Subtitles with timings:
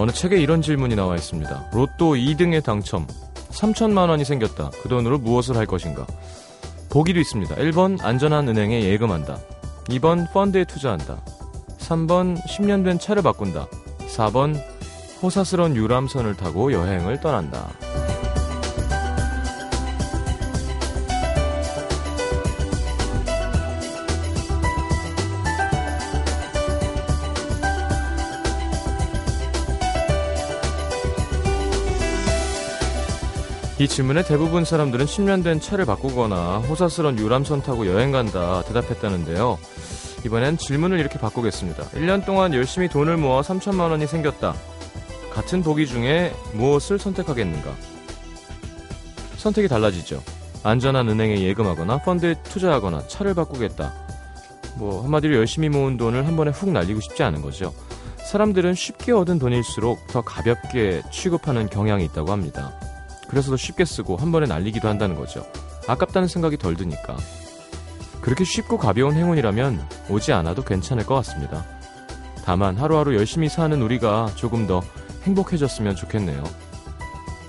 [0.00, 1.72] 어느 책에 이런 질문이 나와 있습니다.
[1.74, 3.06] 로또 2등에 당첨.
[3.50, 4.70] 3천만 원이 생겼다.
[4.82, 6.06] 그 돈으로 무엇을 할 것인가?
[6.88, 7.54] 보기도 있습니다.
[7.56, 9.36] 1번 안전한 은행에 예금한다.
[9.90, 11.22] 2번 펀드에 투자한다.
[11.80, 13.66] 3번 10년 된 차를 바꾼다.
[14.08, 14.58] 4번
[15.22, 17.68] 호사스러운 유람선을 타고 여행을 떠난다.
[33.80, 39.58] 이 질문에 대부분 사람들은 10년 된 차를 바꾸거나 호사스러운 유람선 타고 여행 간다 대답했다는데요.
[40.26, 41.84] 이번엔 질문을 이렇게 바꾸겠습니다.
[41.92, 44.52] 1년 동안 열심히 돈을 모아 3천만 원이 생겼다.
[45.32, 47.74] 같은 보기 중에 무엇을 선택하겠는가?
[49.38, 50.22] 선택이 달라지죠.
[50.62, 53.94] 안전한 은행에 예금하거나 펀드에 투자하거나 차를 바꾸겠다.
[54.76, 57.72] 뭐 한마디로 열심히 모은 돈을 한 번에 훅 날리고 싶지 않은 거죠.
[58.30, 62.78] 사람들은 쉽게 얻은 돈일수록 더 가볍게 취급하는 경향이 있다고 합니다.
[63.30, 65.46] 그래서 더 쉽게 쓰고 한 번에 날리기도 한다는 거죠.
[65.86, 67.16] 아깝다는 생각이 덜 드니까.
[68.20, 71.64] 그렇게 쉽고 가벼운 행운이라면 오지 않아도 괜찮을 것 같습니다.
[72.44, 74.82] 다만 하루하루 열심히 사는 우리가 조금 더
[75.22, 76.42] 행복해졌으면 좋겠네요.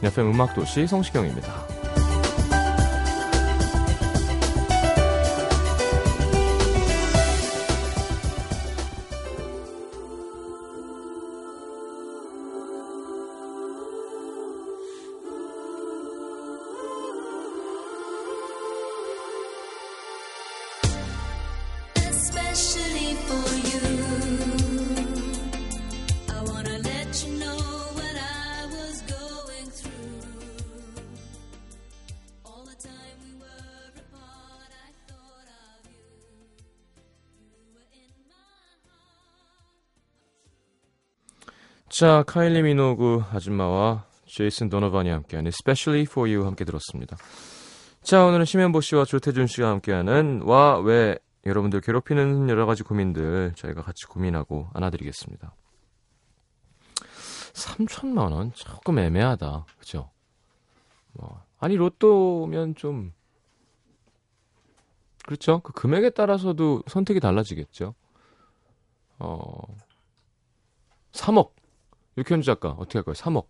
[0.04, 1.71] FM 음악도시 성시경입니다.
[42.02, 47.16] 자, 카일리 미노그 아줌마와 제이슨 도너반이 함께하는 Especially for You 함께 들었습니다.
[48.02, 53.84] 자, 오늘은 심현보 씨와 조태준 씨가 함께하는 와, 왜 여러분들 괴롭히는 여러 가지 고민들 저희가
[53.84, 55.54] 같이 고민하고 안아드리겠습니다.
[57.54, 59.68] 3천만 원 조금 애매하다.
[59.78, 60.10] 그죠?
[61.14, 63.14] 뭐 아니 로또면 좀
[65.24, 65.60] 그렇죠?
[65.60, 67.94] 그 금액에 따라서도 선택이 달라지겠죠.
[69.20, 69.52] 어
[71.12, 71.61] 3억
[72.22, 73.14] 육현주 작가 어떻게 할까요?
[73.16, 73.48] 3억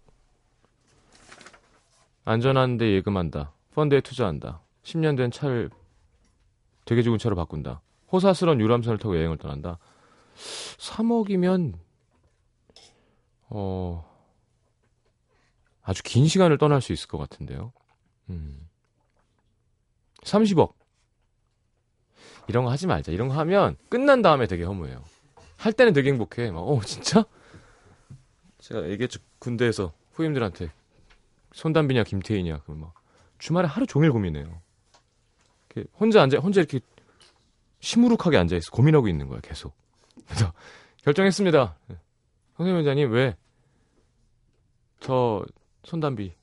[2.24, 3.52] 안전한 데 예금한다.
[3.74, 4.62] 펀드에 투자한다.
[4.84, 5.70] 10년 된 차를
[6.86, 7.81] 되게 좋은 차로 바꾼다.
[8.12, 9.78] 호사스러운 유람선을 타고 여행을 떠난다.
[10.78, 11.74] 3억이면
[13.50, 14.10] 어
[15.81, 17.74] 아주 긴 시간을 떠날 수 있을 것 같은데요.
[18.30, 18.70] 음.
[20.24, 20.74] 30억.
[22.48, 23.12] 이런 거 하지 말자.
[23.12, 25.04] 이런 거 하면 끝난 다음에 되게 허무해요.
[25.58, 26.52] 할 때는 되게 행복해.
[26.52, 27.26] 막, 어, 진짜?
[28.62, 29.20] 제가 얘기했죠.
[29.40, 30.72] 군대에서 후임들한테
[31.54, 32.94] 손담비냐 김태희냐 그막
[33.38, 34.62] 주말에 하루 종일 고민해요.
[36.00, 36.80] 혼자 앉아 혼자 이렇게
[37.80, 39.74] 시무룩하게 앉아 있어 고민하고 있는 거야 계속.
[40.28, 40.54] 그래서
[41.04, 41.78] 결정했습니다.
[42.58, 43.36] 선생님 원장님 왜?
[45.00, 45.44] 저
[45.84, 46.34] 손담비.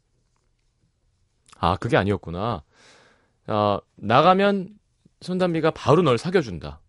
[1.59, 2.62] 아 그게 아니었구나.
[3.47, 4.79] 아 나가면
[5.21, 6.81] 손담비가 바로 널 사귀어준다.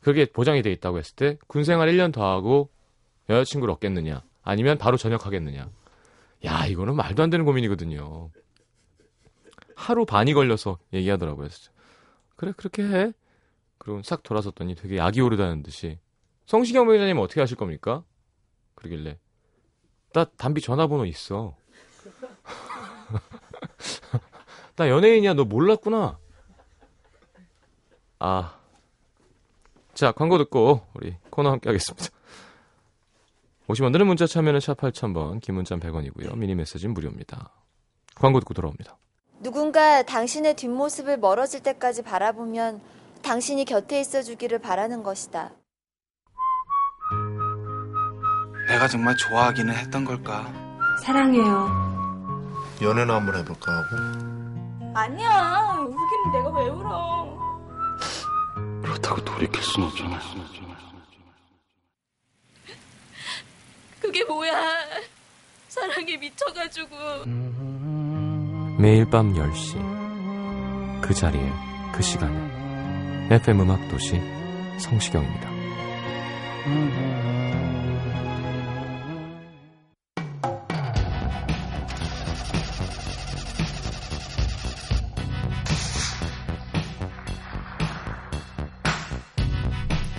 [0.00, 2.70] 그게 보장이 돼 있다고 했을 때 군생활 1년 더 하고
[3.28, 5.70] 여자친구를 얻겠느냐 아니면 바로 전역하겠느냐.
[6.44, 8.30] 야 이거는 말도 안 되는 고민이거든요.
[9.76, 11.48] 하루 반이 걸려서 얘기하더라고요.
[12.36, 13.12] 그래 그렇게 해.
[13.78, 15.98] 그리고 싹 돌아섰더니 되게 약이 오르다는 듯이
[16.46, 18.04] 성시경 부회장님 어떻게 하실 겁니까?
[18.74, 19.18] 그러길래
[20.12, 21.56] 나 담비 전화번호 있어.
[24.76, 26.18] 나 연예인이야 너 몰랐구나.
[28.18, 28.58] 아.
[29.94, 32.06] 자 광고 듣고 우리 코너 함께 하겠습니다.
[33.72, 36.36] 50원 드는 문자 참여는 샵 8000번 긴 문자 100원이고요.
[36.36, 37.50] 미니 메시지는 무료입니다.
[38.14, 38.98] 광고 듣고 돌아옵니다.
[39.40, 42.80] 누군가 당신의 뒷모습을 멀어질 때까지 바라보면
[43.22, 45.52] 당신이 곁에 있어 주기를 바라는 것이다.
[48.68, 50.52] 내가 정말 좋아하기는 했던 걸까?
[51.02, 51.92] 사랑해요.
[52.80, 53.96] 연애나 한번 해볼까 하고
[54.94, 55.78] 아니야.
[55.80, 57.22] 울기는 내가 왜 울어?
[58.82, 60.18] 그렇다고 돌이킬 순 없잖아.
[64.02, 64.52] 그게 뭐야?
[65.68, 66.96] 사랑에 미쳐가지고.
[68.78, 71.48] 매일 밤 10시 그 자리에
[71.94, 72.36] 그 시간에
[73.30, 74.20] FM 음악 도시
[74.78, 75.52] 성시경입니다.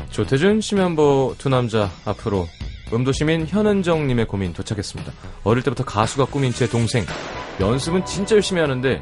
[0.10, 2.48] 조태준, 심현보 두 남자 앞으로
[2.92, 5.12] 음도시민 현은정님의 고민 도착했습니다.
[5.44, 7.06] 어릴 때부터 가수가 꿈인 제 동생.
[7.60, 9.02] 연습은 진짜 열심히 하는데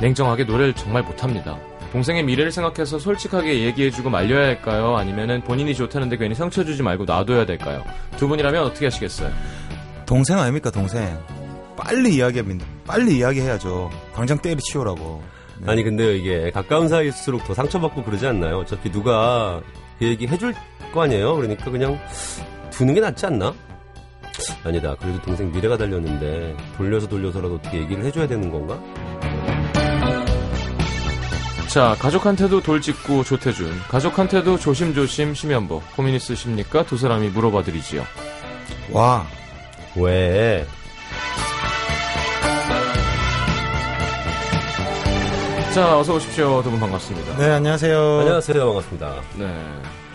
[0.00, 1.58] 냉정하게 노래를 정말 못합니다.
[1.92, 4.96] 동생의 미래를 생각해서 솔직하게 얘기해주고 말려야 할까요?
[4.96, 7.82] 아니면은 본인이 좋다는데 괜히 상처 주지 말고 놔둬야 될까요?
[8.16, 9.32] 두 분이라면 어떻게 하시겠어요?
[10.04, 11.18] 동생 아닙니까 동생
[11.76, 15.22] 빨리 이야기합니다 빨리 이야기해야죠 당장 때려치우라고
[15.60, 15.70] 네.
[15.72, 18.58] 아니 근데 이게 가까운 사이일수록 더 상처받고 그러지 않나요?
[18.58, 20.54] 어차피 누가 그 얘기 해 줄
[20.92, 21.36] 거 아니에요?
[21.36, 21.98] 그러니까 그냥
[22.70, 23.52] 두는 게 낫지 않나?
[24.64, 24.94] 아니다.
[24.96, 28.80] 그래도 동생 미래가 달렸는데 돌려서 돌려서라도 어떻게 얘기를 해줘야 되는 건가?
[31.68, 35.82] 자, 가족한테도 돌 짚고 조태준, 가족한테도 조심조심 심연보.
[35.94, 36.84] 고민 있으십니까?
[36.86, 38.04] 두 사람이 물어봐 드리지요.
[38.92, 39.26] 와
[39.94, 40.66] 왜?
[45.78, 46.60] 자, 어서 오십시오.
[46.64, 47.36] 두 분 반갑습니다.
[47.36, 48.18] 네, 안녕하세요.
[48.18, 48.64] 안녕하세요.
[48.66, 49.14] 반갑습니다.
[49.38, 49.64] 네.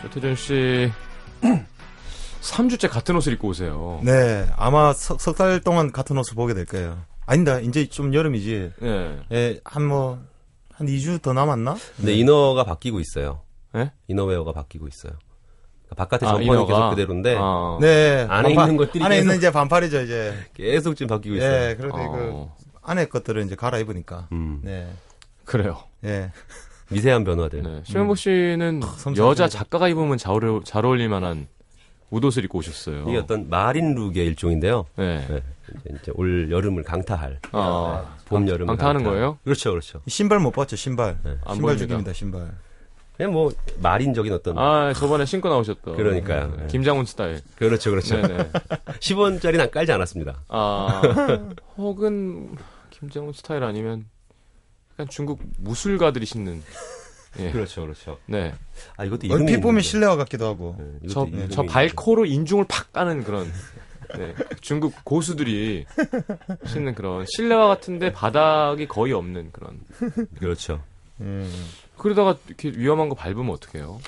[0.02, 0.92] 조태준 씨.
[2.42, 4.02] 3주째 같은 옷을 입고 오세요.
[4.04, 6.98] 네, 아마 석달 동안 같은 옷을 보게 될 거예요.
[7.26, 8.72] 아니다, 이제 좀 여름이지.
[8.82, 9.20] 네.
[9.32, 10.20] 예, 한 뭐,
[10.74, 11.78] 한 2주 더 남았나?
[11.96, 13.40] 근데 이너가 바뀌고 있어요.
[13.74, 13.90] 네?
[14.10, 15.14] 이너웨어가 바뀌고 있어요.
[15.86, 16.74] 그러니까 바깥에 아, 점퍼는 이너가?
[16.74, 17.78] 계속 그대로인데 아.
[17.80, 18.28] 네.
[18.30, 20.34] 안에 있는 것들이 안에 계속- 있는 이제 반팔이죠, 이제.
[20.54, 21.70] 계속 지금 바뀌고 있어요.
[21.70, 24.28] 예, 그런데 그, 어, 안에 것들은 이제 갈아입으니까.
[24.34, 24.92] 음, 네.
[25.46, 25.78] 그래요.
[26.04, 26.32] 예.
[26.90, 27.64] 미세한 변화들.
[27.64, 27.82] 네.
[27.86, 29.48] 심연보 씨는 섬세하게 여자.
[29.48, 31.48] 작가가 입으면 잘, 어울, 잘 어울릴 만한
[32.12, 33.06] 옷옷을 입고 오셨어요.
[33.10, 34.86] 이게 어떤 마린 룩의 일종인데요.
[34.98, 35.26] 네.
[35.28, 35.42] 네,
[35.80, 37.40] 이제, 이제 올 여름을 강타할.
[37.52, 39.18] 아, 봄 여름을 강타하는 강타할.
[39.20, 39.38] 거예요?
[39.44, 40.02] 그렇죠, 그렇죠.
[40.08, 41.18] 신발 못 봤죠, 신발.
[41.24, 41.38] 네.
[41.46, 41.78] 안 신발.
[41.78, 42.52] 죽입니다, 신발.
[43.18, 43.52] 그냥 뭐
[43.82, 44.58] 마린적인 어떤.
[44.60, 45.96] 아, 저번에 신고 나오셨던.
[45.96, 46.54] 그러니까요.
[46.58, 46.68] 네.
[46.68, 47.42] 김장훈 스타일.
[47.56, 48.16] 그렇죠, 그렇죠.
[48.22, 48.50] 네네.
[49.00, 50.42] 10원짜리는 깔지 않았습니다.
[50.50, 51.02] 아,
[51.78, 52.56] 혹은
[52.92, 54.06] 김장훈 스타일 아니면
[54.94, 56.62] 약간 중국 무술가들이 신는.
[57.40, 57.52] 예.
[57.52, 58.20] 그렇죠, 그렇죠.
[58.28, 58.54] 네.
[58.96, 59.82] 아 이것도 얼핏 보면.
[59.82, 60.76] 실내화 같기도 하고.
[60.78, 61.64] 네, 저, 이름이 저.
[61.64, 63.52] 발코로 인중을 팍 까는 그런.
[64.16, 64.36] 네.
[64.62, 65.86] 중국 고수들이
[66.68, 69.80] 신는 그런 실내화 같은데 바닥이 거의 없는 그런.
[70.38, 70.84] 그렇죠.
[71.22, 71.52] 음.
[71.98, 74.00] 그러다가 이렇게 위험한 거 밟으면 어떡해요?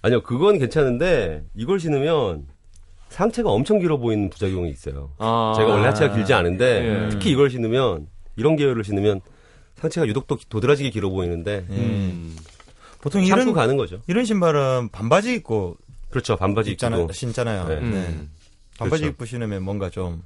[0.00, 2.46] 아니요, 그건 괜찮은데 이걸 신으면
[3.10, 5.10] 상체가 엄청 길어 보이는 부작용이 있어요.
[5.18, 5.52] 아.
[5.56, 7.08] 제가 원래 하체가 길지 않은데 예.
[7.10, 8.06] 특히 이걸 신으면
[8.36, 9.20] 이런 계열을 신으면
[9.82, 12.36] 상체가 유독 도, 도드라지게 길어 보이는데 음.
[13.00, 14.00] 보통 이런, 가는 거죠.
[14.06, 15.76] 이런 신발은 반바지 입고
[16.10, 16.36] 그렇죠.
[16.36, 17.68] 반바지 입잖아, 입고 신잖아요.
[17.68, 17.74] 네.
[17.78, 18.30] 음.
[18.78, 19.12] 반바지 그렇죠.
[19.12, 20.22] 입고 신으면 뭔가 좀,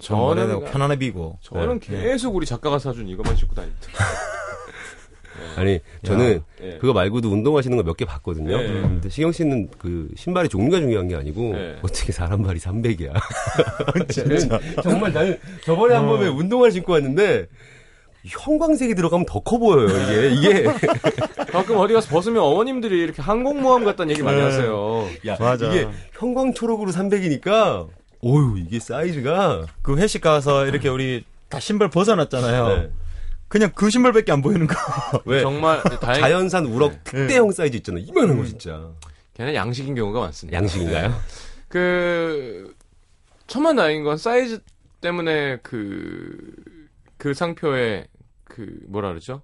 [0.00, 1.38] 저는, 편안해 비고.
[1.42, 2.02] 저는 네.
[2.02, 3.88] 계속 우리 작가가 사준 이것만 신고 다닙니다.
[5.56, 6.78] 아니 저는 예.
[6.78, 8.52] 그거 말고도 운동하시는 거 몇 개 봤거든요.
[8.60, 8.66] 예.
[8.66, 11.78] 근데 시경 씨는 그 신발의 종류가 중요한 게 아니고 예.
[11.82, 13.12] 어떻게 사람 발이 300이야.
[14.10, 14.60] 진짜.
[14.82, 17.46] 정말 나는 저번에 한 번에 운동화 신고 왔는데
[18.26, 19.88] 형광색이 들어가면 더 커 보여요.
[19.88, 20.62] 이게 이게
[21.52, 24.44] 가끔 어디 가서 벗으면 어머님들이 이렇게 항공모함 같다는 얘기 많이 네.
[24.44, 25.06] 하세요.
[25.26, 25.66] 야, 맞아.
[25.66, 27.88] 이게 형광 초록으로 300이니까
[28.22, 32.68] 오유 이게 사이즈가 그 회식 가서 이렇게 우리 다 신발 벗어놨잖아요.
[32.68, 32.90] 네.
[33.48, 34.74] 그냥 그 신발밖에 안 보이는 거.
[35.26, 37.98] 왜 정말 다행 자연산 우럭 특대형 사이즈 있잖아.
[38.00, 38.88] 이만한 거 진짜.
[39.34, 40.56] 걔는 양식인 경우가 많습니다.
[40.58, 41.14] 양식인가요?
[41.68, 42.72] 그
[43.46, 44.60] 천만 다행인 건 사이즈
[45.02, 46.54] 때문에 그,
[47.18, 48.06] 그 상표에
[48.44, 49.42] 그 뭐라 그러죠?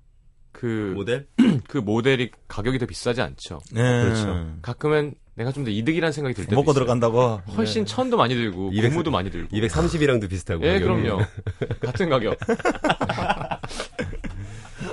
[0.53, 1.27] 그, 모델?
[1.69, 3.61] 그 모델이 가격이 더 비싸지 않죠.
[3.73, 4.03] 네.
[4.05, 4.47] 그렇죠.
[4.63, 6.85] 가끔은 내가 좀 더 이득이라는 생각이 들 때도 먹고 있어요.
[6.85, 7.41] 들어간다고.
[7.57, 9.49] 훨씬 천도 많이 들고 이백- 고무도 많이 들고.
[9.57, 10.63] 230이랑도 비슷하고.
[10.67, 11.03] 예, 가격이.
[11.03, 11.25] 그럼요.
[11.81, 12.37] 같은 가격.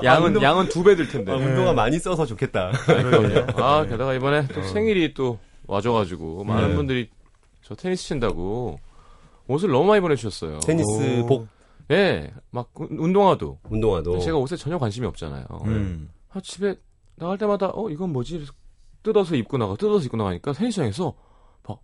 [0.03, 1.31] 양은 운동- 양은 두 배 들 텐데.
[1.31, 2.71] 아, 운동화 많이 써서 좋겠다.
[2.85, 3.61] 그럼요.
[3.61, 6.75] 아, 게다가 이번에 또 생일이 또 와줘가지고 많은 네.
[6.75, 7.09] 분들이
[7.63, 8.79] 저 테니스 친다고
[9.47, 10.59] 옷을 너무 많이 보내주셨어요.
[10.59, 11.25] 테니스 오.
[11.25, 11.47] 복
[11.91, 13.59] 예, 막 운- 운동화도.
[13.69, 15.45] 운동화도 제가 옷에 전혀 관심이 없잖아요.
[15.65, 16.09] 음.
[16.33, 16.75] 아, 집에
[17.15, 18.45] 나갈 때마다 어 이건 뭐지?
[19.03, 21.13] 뜯어서 입고 나가, 뜯어서 입고 나가니까 테니스장에서
[21.67, 21.79] 막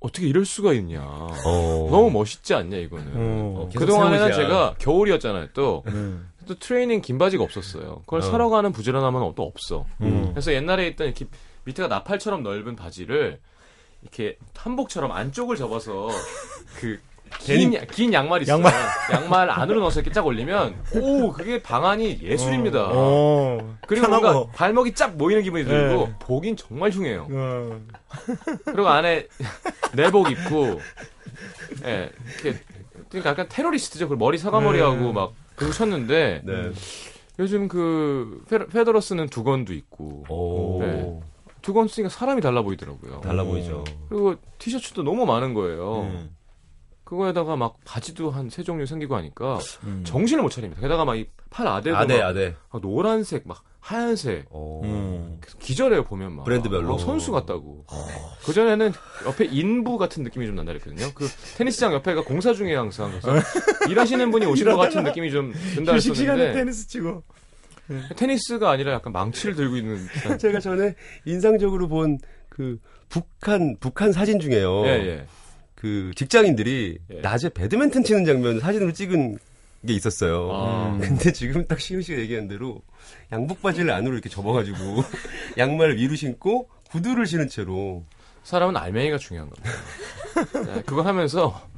[0.00, 1.02] 어떻게 이럴 수가 있냐.
[1.04, 1.88] 어.
[1.90, 3.12] 너무 멋있지 않냐 이거는.
[3.14, 3.68] 어.
[3.74, 4.36] 그 동안에는 새 옷이야.
[4.48, 5.48] 제가 겨울이었잖아요.
[5.54, 6.28] 또, 음.
[6.48, 8.00] 또 트레이닝 긴 바지가 없었어요.
[8.00, 8.22] 그걸 어.
[8.22, 9.86] 사러 가는 부지런함은 또 없어.
[10.00, 10.30] 음.
[10.30, 11.26] 그래서 옛날에 있던 이렇게
[11.64, 13.40] 밑에가 나팔처럼 넓은 바지를
[14.02, 16.08] 이렇게 한복처럼 안쪽을 접어서
[16.80, 16.98] 그
[17.40, 18.54] 긴, 야- 긴 양말 있어요.
[18.56, 18.72] 양말.
[19.12, 19.50] 양말.
[19.50, 22.88] 안으로 넣어서 이렇게 쫙 올리면 오 그게 방안이 예술입니다.
[22.92, 23.76] 어.
[23.86, 24.32] 그리고 편하고.
[24.32, 26.14] 뭔가 발목이 쫙 모이는 기분이 들고 네.
[26.20, 27.28] 보긴 정말 흉해요.
[27.30, 27.80] 어.
[28.64, 29.26] 그리고 안에
[29.94, 30.80] 내복 입고
[31.84, 32.10] 예
[32.42, 32.58] 이렇게
[33.10, 34.08] 그러니까 약간 테러리스트죠.
[34.08, 35.12] 그 머리 사과머리하고 네.
[35.12, 36.70] 막 그거 쳤는데 네.
[37.38, 40.78] 요즘 그 페- 페더러스는 두건도 있고 오.
[40.80, 41.20] 네.
[41.62, 43.20] 두건 쓰니까 사람이 달라 보이더라고요.
[43.22, 43.84] 달라 보이죠.
[44.08, 46.02] 그리고 티셔츠도 너무 많은 거예요.
[46.02, 46.30] 음.
[47.04, 50.02] 그거에다가 막 바지도 한 세 종류 생기고 하니까 음.
[50.06, 50.80] 정신을 못 차립니다.
[50.80, 52.54] 게다가 막 이 팔 아대도 아대 막 아대.
[52.72, 54.80] 막 노란색 막 하얀색 어.
[54.82, 55.38] 음.
[55.60, 56.94] 기절해요 보면 막 브랜드별로.
[56.94, 57.84] 어, 선수 같다고.
[58.44, 58.92] 그 전에는
[59.26, 61.12] 옆에 인부 같은 느낌이 좀 난다 그랬거든요.
[61.14, 63.12] 그 테니스장 옆에가 공사 중에 항상
[63.90, 67.22] 일하시는 분이 오신 것 같은 느낌이 좀 든다 휴식 시간에 테니스 치고.
[68.16, 70.06] 테니스가 아니라 약간 망치를 들고 있는.
[70.38, 70.94] 제가 전에
[71.26, 72.18] 인상적으로 본
[72.48, 74.86] 그 북한 북한 사진 중에요.
[74.86, 75.26] 예, 예.
[75.84, 77.20] 그 직장인들이 예.
[77.20, 79.36] 낮에 배드민턴 치는 장면 사진으로 찍은
[79.86, 80.48] 게 있었어요.
[80.50, 80.98] 아.
[80.98, 82.80] 근데 지금 딱 시우 씨가 얘기한 대로
[83.30, 84.78] 양복 바지를 안으로 이렇게 접어가지고
[85.58, 88.02] 양말을 위로 신고 구두를 신은 채로
[88.44, 89.70] 사람은 알맹이가 중요한 겁니다.
[90.74, 91.68] 네, 그거 하면서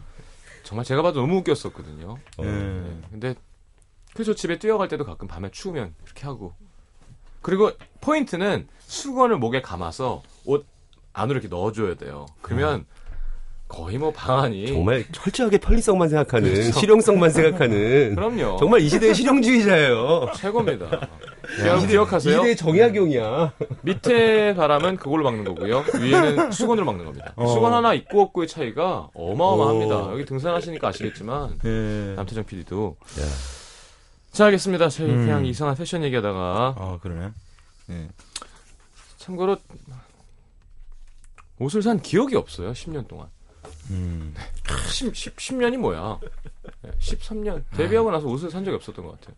[0.62, 2.16] 정말 제가 봐도 너무 웃겼었거든요.
[2.42, 2.44] 예.
[2.44, 3.34] 네, 근데
[4.14, 6.54] 그래서 집에 뛰어갈 때도 가끔 밤에 추우면 그렇게 하고
[7.42, 7.72] 그리고
[8.02, 10.64] 포인트는 수건을 목에 감아서 옷
[11.12, 12.26] 안으로 이렇게 넣어줘야 돼요.
[12.40, 12.86] 그러면
[13.68, 16.78] 거의 뭐 방안이 정말 철저하게 편리성만 생각하는 그렇죠.
[16.78, 18.56] 실용성만 생각하는 그럼요.
[18.58, 20.30] 정말 이 시대의 실용주의자예요.
[20.36, 21.08] 최고입니다.
[21.56, 22.32] 기억, 기억하세요?
[22.32, 23.52] 이 시대의 정약용이야.
[23.82, 25.84] 밑에 바람은 그걸로 막는 거고요.
[26.00, 27.32] 위에는 수건으로 막는 겁니다.
[27.34, 27.46] 어.
[27.48, 29.96] 수건 하나 있고 없고의 차이가 어마어마합니다.
[29.96, 30.12] 오.
[30.12, 32.14] 여기 등산하시니까 아시겠지만 예.
[32.16, 32.96] 남태정 PD도.
[34.30, 34.88] 자, 알겠습니다.
[34.90, 35.24] 저희 음.
[35.24, 37.30] 그냥 이상한 패션 얘기하다가 아, 그러네.
[37.90, 38.08] 예.
[39.18, 39.56] 참고로
[41.58, 42.72] 옷을 산 기억이 없어요.
[42.72, 43.26] 10년 동안.
[43.90, 44.34] 음.
[44.90, 46.18] 10, 10, 10 년이 뭐야?
[46.98, 47.62] 13년.
[47.76, 49.36] 데뷔하고 나서 옷을 산 적이 없었던 것 같아요.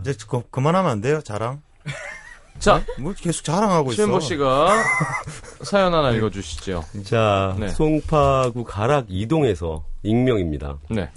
[0.00, 1.62] 이제 그, 그만하면 안 돼요, 자랑?
[2.58, 3.96] 자, 뭐 계속 자랑하고 있어.
[3.96, 4.84] 최은보 씨가
[5.62, 6.84] 사연 하나 읽어주시죠.
[7.04, 7.68] 자, 네.
[7.68, 10.78] 송파구 가락 이동에서 익명입니다.
[10.90, 11.10] 네.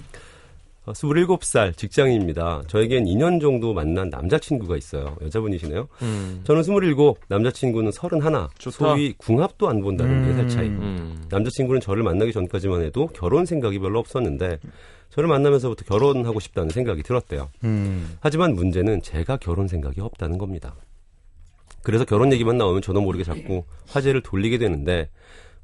[0.86, 2.62] 어, 27살 직장인입니다.
[2.66, 5.16] 저에겐 2년 정도 만난 남자친구가 있어요.
[5.22, 5.88] 여자분이시네요.
[6.02, 6.40] 음.
[6.44, 6.94] 저는 27,
[7.28, 8.48] 남자친구는 31.
[8.58, 8.76] 좋다.
[8.76, 10.36] 소위 궁합도 안 본다는 음.
[10.36, 10.68] 4살 차이.
[10.68, 11.24] 음.
[11.30, 14.58] 남자친구는 저를 만나기 전까지만 해도 결혼 생각이 별로 없었는데
[15.10, 17.48] 저를 만나면서부터 결혼하고 싶다는 생각이 들었대요.
[17.64, 18.16] 음.
[18.20, 20.74] 하지만 문제는 제가 결혼 생각이 없다는 겁니다.
[21.82, 25.08] 그래서 결혼 얘기만 나오면 저도 모르게 자꾸 화제를 돌리게 되는데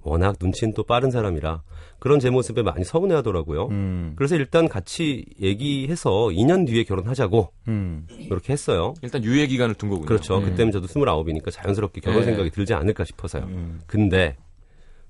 [0.02, 1.62] 워낙 눈치는 또 빠른 사람이라
[1.98, 3.68] 그런 제 모습에 많이 서운해 하더라고요.
[3.68, 4.12] 음.
[4.16, 8.06] 그래서 일단 같이 얘기해서 2년 뒤에 결혼하자고 음.
[8.18, 8.94] 이렇게 했어요.
[9.02, 10.06] 일단 유예 기간을 둔 거군요.
[10.06, 10.38] 그렇죠.
[10.38, 10.44] 음.
[10.44, 12.26] 그때면 저도 29이니까 자연스럽게 결혼 네.
[12.26, 13.44] 생각이 들지 않을까 싶어서요.
[13.44, 13.80] 음.
[13.86, 14.36] 근데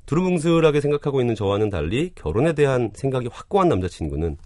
[0.07, 4.37] 두루뭉술하게 생각하고 있는 저와는 달리 결혼에 대한 생각이 확고한 남자친구는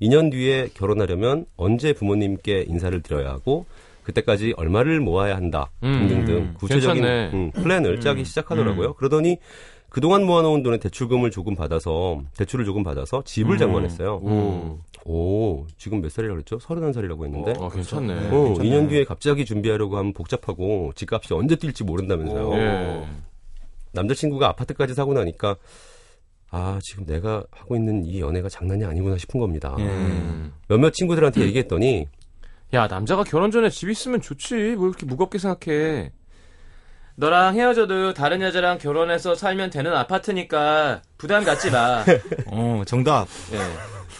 [0.00, 3.66] 2년 뒤에 결혼하려면 언제 부모님께 인사를 드려야 하고
[4.02, 7.04] 그때까지 얼마를 모아야 한다 음, 등등등 구체적인.
[7.04, 8.94] 음, 플랜을 짜기 시작하더라고요.
[8.94, 9.38] 그러더니
[9.92, 13.58] 그동안 모아놓은 돈에 대출금을 조금 받아서 대출을 조금 받아서 집을 음.
[13.58, 14.14] 장만했어요.
[14.22, 14.78] 오.
[15.04, 16.56] 오 지금 몇 살이라고 그랬죠?
[16.56, 18.28] 31살이라고 했는데 어, 괜찮네.
[18.30, 18.70] 어, 괜찮네.
[18.70, 22.48] 2년 뒤에 갑자기 준비하려고 하면 복잡하고 집값이 언제 뛸지 모른다면서요.
[22.48, 22.54] 오.
[22.56, 23.06] 예.
[23.92, 25.56] 남자친구가 아파트까지 사고 나니까
[26.50, 29.76] 아 지금 내가 하고 있는 이 연애가 장난이 아니구나 싶은 겁니다.
[29.78, 29.82] 예.
[29.82, 30.54] 음.
[30.68, 32.06] 몇몇 친구들한테 얘기했더니
[32.72, 34.54] 야, 남자가 결혼 전에 집 있으면 좋지.
[34.76, 36.12] 뭘 이렇게 무겁게 생각해.
[37.16, 42.04] 너랑 헤어져도 다른 여자랑 결혼해서 살면 되는 아파트니까 부담 갖지 마.
[42.46, 43.26] 어, 정답.
[43.52, 43.58] 예.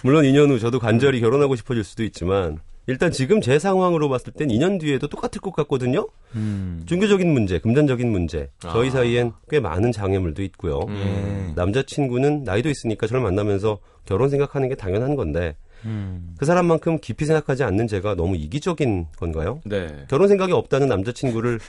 [0.03, 4.49] 물론 2년 후 저도 간절히 결혼하고 싶어질 수도 있지만 일단 지금 제 상황으로 봤을 땐
[4.49, 6.09] 2년 뒤에도 똑같을 것 같거든요.
[6.35, 6.83] 음.
[6.87, 8.91] 종교적인 문제, 금전적인 문제, 저희 아.
[8.91, 10.81] 사이엔 꽤 많은 장애물도 있고요.
[10.89, 10.97] 음.
[10.97, 11.53] 예.
[11.55, 16.35] 남자친구는 나이도 있으니까 저를 만나면서 결혼 생각하는 게 당연한 건데 음.
[16.39, 19.61] 그 사람만큼 깊이 생각하지 않는 제가 너무 이기적인 건가요?
[19.65, 19.89] 네.
[20.09, 21.61] 결혼 생각이 없다는 남자친구를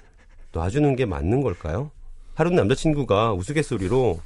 [0.58, 1.92] 놔주는 게 맞는 걸까요?
[2.36, 4.20] 하루는 남자친구가 우스갯소리로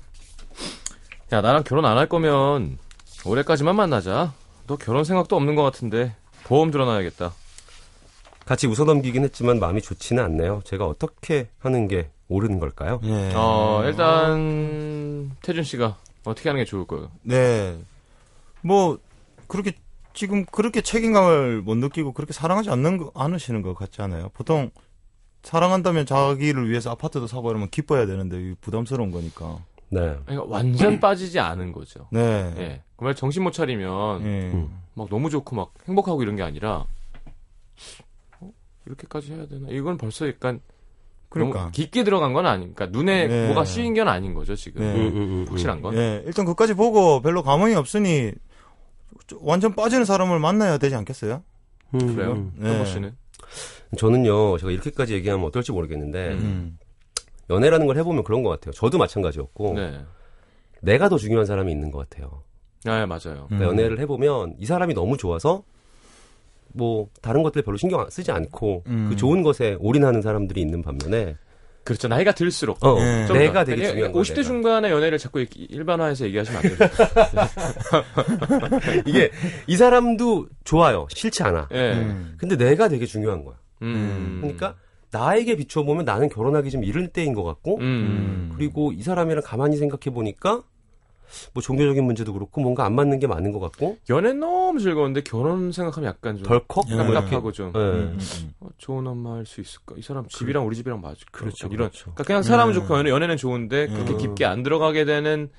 [1.34, 2.78] 야, 나랑 결혼 안 할 거면
[3.26, 4.34] 올해까지만 만나자.
[4.68, 7.34] 너 결혼 생각도 없는 것 같은데 보험 들어놔야겠다.
[8.46, 10.62] 같이 웃어넘기긴 했지만 마음이 좋지는 않네요.
[10.64, 13.02] 제가 어떻게 하는 게 옳은 걸까요?
[13.04, 13.32] 예.
[13.36, 17.10] 어, 일단 태준 씨가 어떻게 하는 게 좋을까요?
[17.24, 17.78] 네.
[18.62, 18.98] 뭐,
[19.48, 19.74] 그렇게,
[20.14, 24.30] 지금 그렇게 책임감을 못 느끼고 그렇게 사랑하지 않는, 거, 않으시는 것 같지 않아요?
[24.34, 24.72] 보통,
[25.48, 29.60] 사랑한다면 자기를 위해서 아파트도 사고 이러면 기뻐야 되는데, 부담스러운 거니까.
[29.90, 30.18] 네.
[30.26, 32.08] 그러니까 완전 빠지지 않은 거죠.
[32.12, 32.54] 네.
[32.58, 32.84] 예.
[32.98, 34.52] 정말 정신 못 차리면 예.
[34.52, 34.82] 음.
[34.94, 36.86] 막 너무 좋고 막 행복하고 이런 게 아니라
[38.42, 38.52] 어?
[38.86, 39.70] 이렇게까지 해야 되나?
[39.70, 40.60] 이건 벌써 약간
[41.30, 41.60] 그러니까.
[41.60, 43.46] 너무 깊게 들어간 건 아니니까 눈에 네.
[43.48, 44.94] 뭐가 씌인 건 아닌 거죠 지금 네.
[44.94, 45.46] 음, 음.
[45.48, 45.96] 확실한 건.
[45.96, 48.34] 예, 일단 그까지 보고 별로 감흥이 없으니,
[49.40, 51.44] 완전 빠지는 사람을 만나야 되지 않겠어요?
[51.94, 52.34] 음, 그래요?
[52.34, 52.54] 음.
[52.58, 52.84] 네.
[52.84, 53.16] 씨는?
[53.98, 56.38] 저는요, 제가 이렇게까지 얘기하면 어떨지 모르겠는데, 음.
[56.40, 56.78] 음.
[57.50, 58.74] 연애라는 걸 해보면 그런 것 같아요.
[58.74, 60.02] 저도 마찬가지였고, 네.
[60.82, 62.44] 내가 더 중요한 사람이 있는 것 같아요.
[62.86, 63.48] 아 맞아요.
[63.52, 63.58] 음.
[63.58, 65.64] 그러니까 연애를 해보면 이 사람이 너무 좋아서,
[66.74, 69.08] 뭐, 다른 것들 별로 신경 안- 쓰지 않고, 음.
[69.10, 71.38] 그 좋은 것에 올인하는 사람들이 있는 반면에,
[71.88, 72.10] 그렇죠.
[72.10, 73.26] 나이가 들수록 어, 예.
[73.28, 73.72] 좀 내가 더.
[73.72, 74.22] 되게 예, 중요한 거야.
[74.22, 74.44] 50대 내가.
[74.44, 76.90] 중반의 연애를 자꾸 일반화해서 얘기하시면 안 돼요.
[79.08, 79.32] 이게,
[79.68, 81.08] 이 사람도 좋아요.
[81.10, 81.70] 싫지 않아.
[81.72, 81.94] 예.
[81.94, 82.36] 음.
[82.38, 83.56] 근데 내가 되게 중요한 거야.
[83.84, 84.40] 음.
[84.42, 84.76] 그러니까
[85.12, 88.52] 나에게 비춰보면 나는 결혼하기 좀 이른 때인 것 같고 음.
[88.58, 90.64] 그리고 이 사람이랑 가만히 생각해 보니까
[91.54, 95.72] 뭐 종교적인 문제도 그렇고 뭔가 안 맞는 게 많은 것 같고 연애 너무 즐거운데 결혼
[95.72, 97.80] 생각하면 약간 좀 덜컥 깜깜하고 좀 예.
[97.80, 98.20] 음,
[98.60, 99.96] 어, 좋은 엄마 할수 있을까?
[99.98, 101.32] 이 사람 집이랑 우리 집이랑 맞을까?
[101.32, 101.90] 그렇죠, 이런.
[101.90, 102.04] 그렇죠.
[102.14, 102.76] 그러니까 그냥 사람은 음.
[102.76, 104.18] 좋고 연애, 연애 는 좋은데 그렇게 음.
[104.18, 105.50] 깊게 안 들어가게 되는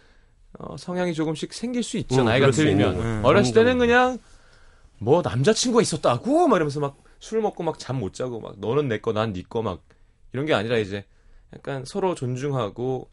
[0.58, 2.20] 어, 성향이 조금씩 생길 수 있죠.
[2.22, 3.24] 음, 나이가 들면.
[3.24, 3.78] 어렸을 때는.
[3.78, 4.18] 그냥
[4.98, 9.00] 뭐 남자친구가 있었다고 막 이러면서 막 술 먹고 막 잠 못 자고 막 너는 내
[9.00, 9.82] 거 난 네 거 막
[10.32, 11.04] 이런 게 아니라 이제
[11.52, 13.08] 약간 서로 존중하고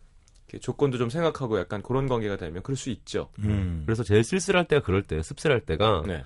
[0.62, 3.30] 조건도 좀 생각하고 약간 그런 관계가 되면 그럴 수 있죠.
[3.40, 3.84] 음.
[3.86, 6.24] 그래서 제일 쓸쓸할 때가 그럴 때 씁쓸할 때가 네.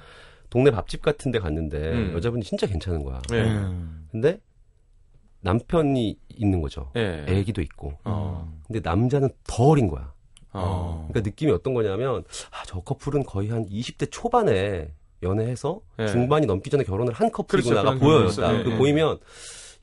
[0.49, 2.13] 동네 밥집 같은 데 갔는데 음.
[2.13, 3.43] 여자분이 진짜 괜찮은 거야 네.
[3.43, 4.07] 음.
[4.11, 4.39] 근데
[5.41, 7.23] 남편이 있는 거죠 네.
[7.27, 8.51] 애기도 있고 어.
[8.67, 10.11] 근데 남자는 더 어린 거야
[10.51, 11.07] 어.
[11.09, 16.07] 그러니까 느낌이 어떤 거냐면 아, 저 커플은 거의 한 20대 초반에 연애해서 네.
[16.07, 17.43] 중반이 넘기 전에 결혼을 한 그렇죠.
[17.43, 18.29] 커플이구나가 그런 보여요.
[18.29, 18.63] 딱.
[18.63, 18.77] 그 네.
[18.77, 19.19] 보이면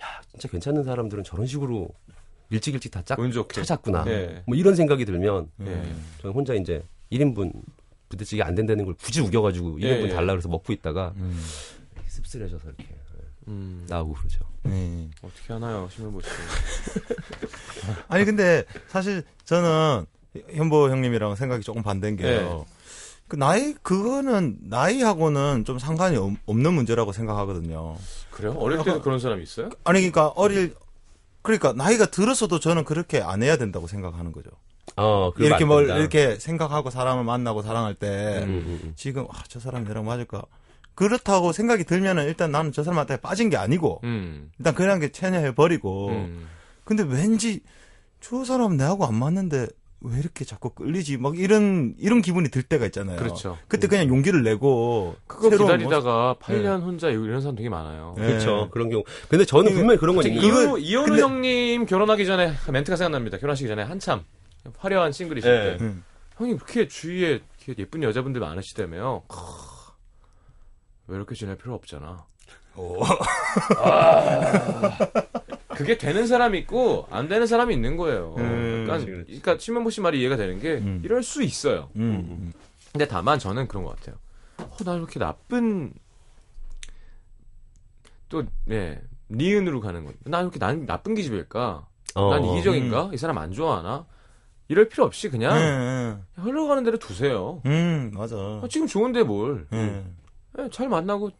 [0.02, 1.88] 야 진짜 괜찮은 사람들은 저런 식으로
[2.50, 3.18] 일찍 일찍 다 짝.
[3.52, 4.04] 찾았구나.
[4.04, 4.42] 네.
[4.46, 5.94] 뭐 이런 생각이 들면 네.
[6.22, 7.52] 저는 혼자 이제 1인분
[8.08, 10.08] 부대찌개 안 된다는 걸 굳이 우겨가지고 1인분 예, 예.
[10.10, 11.42] 달라 그래서 먹고 있다가 음.
[12.06, 12.86] 씁쓸해져서 이렇게
[13.48, 13.84] 음.
[13.88, 14.40] 나오고 그러죠.
[14.62, 15.08] 네.
[15.22, 16.28] 어떻게 하나요, 신문보 씨?
[18.08, 20.06] 아니 근데 사실 저는
[20.52, 22.64] 현보 형님이랑 생각이 조금 반대인 게요.
[22.68, 22.74] 네.
[23.28, 27.96] 그 나이 그거는 나이하고는 좀 상관이 없- 없는 문제라고 생각하거든요.
[28.30, 28.52] 그래요?
[28.58, 29.70] 어릴 때도 그런 사람이 있어요?
[29.84, 30.74] 아니 그러니까 어릴
[31.46, 34.50] 그러니까 나이가 들었어도 저는 그렇게 안 해야 된다고 생각하는 거죠.
[34.96, 35.84] 어, 이렇게 안 뭘.
[35.84, 38.92] 이렇게 생각하고 사람을 만나고 사랑할 때 음, 음, 음.
[38.96, 40.42] 지금 아, 저 사람 내랑 맞을까?
[40.96, 44.50] 그렇다고 생각이 들면은 일단 나는 저 사람한테 빠진 게 아니고 음.
[44.58, 46.48] 일단 그냥 게 체념해 버리고 음.
[46.82, 47.60] 근데 왠지
[48.20, 49.68] 저 사람 내하고 안 맞는데
[50.00, 51.16] 왜 이렇게 자꾸 끌리지?
[51.16, 53.16] 막 이런 이런 기분이 들 때가 있잖아요.
[53.18, 53.56] 그렇죠.
[53.66, 58.14] 그때 그냥 용기를 내고 그거 새로운 기다리다가 8년 혼자 이런 사람 되게 많아요.
[58.18, 58.26] 네.
[58.26, 58.68] 그렇죠.
[58.70, 59.02] 그런 경우.
[59.28, 63.38] 근데 저는 이거- 분명히 그런 건 이현우, 이현우 근데- 형님 결혼하기 전에 멘트가 생각납니다.
[63.38, 64.22] 결혼하시기 전에 한참
[64.78, 65.76] 화려한 싱글이실 네.
[65.78, 66.04] 때 음.
[66.36, 69.22] 형님 그렇게 주위에 이렇게 예쁜 여자분들 많으시다며요.
[69.28, 69.36] 크,
[71.08, 72.26] 왜 이렇게 지낼 필요 없잖아.
[73.78, 74.98] 아,
[75.76, 78.34] 그게 되는 사람이 있고 안 되는 사람이 있는 거예요.
[78.38, 78.42] 음,
[78.84, 79.26] 그러니까, 그렇지, 그렇지.
[79.26, 81.02] 그러니까 신문보 씨 말이 이해가 되는 게 음.
[81.04, 81.90] 이럴 수 있어요.
[81.96, 82.52] 음.
[82.92, 84.16] 근데 다만 저는 그런 것 같아요.
[84.58, 85.92] 어, 나 이렇게 나쁜
[88.28, 90.12] 또 네, 니은으로 가는 거.
[90.24, 91.86] 나 이렇게 난 나쁜 기집일까?
[92.14, 92.30] 어.
[92.30, 93.10] 난 이기적인가?
[93.12, 94.06] 이 사람 안 좋아하나?
[94.68, 97.60] 이럴 필요 없이 그냥 음, 흘러가는 대로 두세요.
[97.66, 98.34] 음, 맞아.
[98.36, 99.66] 아, 지금 좋은데 뭘?
[99.72, 100.16] 음,
[100.58, 101.30] 예, 잘 만나고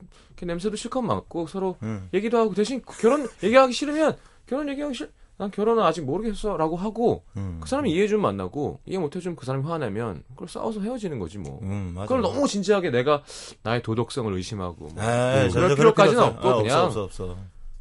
[0.41, 2.09] 냄새도 실컷 맡고 서로 음.
[2.13, 5.11] 얘기도 하고 대신 결혼 얘기하기 싫으면 결혼 얘기하기 싫.
[5.39, 7.59] 난 결혼은 아직 모르겠어라고 하고 음.
[7.61, 11.37] 그 사람이 이해해 주면 만나고 이해 못 해주면 그 사람이 화내면 그걸 싸워서 헤어지는 거지
[11.37, 11.59] 뭐.
[11.63, 11.95] 음.
[12.01, 13.23] 그걸 너무 진지하게 내가
[13.63, 15.05] 나의 도덕성을 의심하고 뭐.
[15.05, 17.37] 에이, 그럴 전혀 그럴 필요까지는 필요 없고 아, 그냥 없어, 없어, 없어.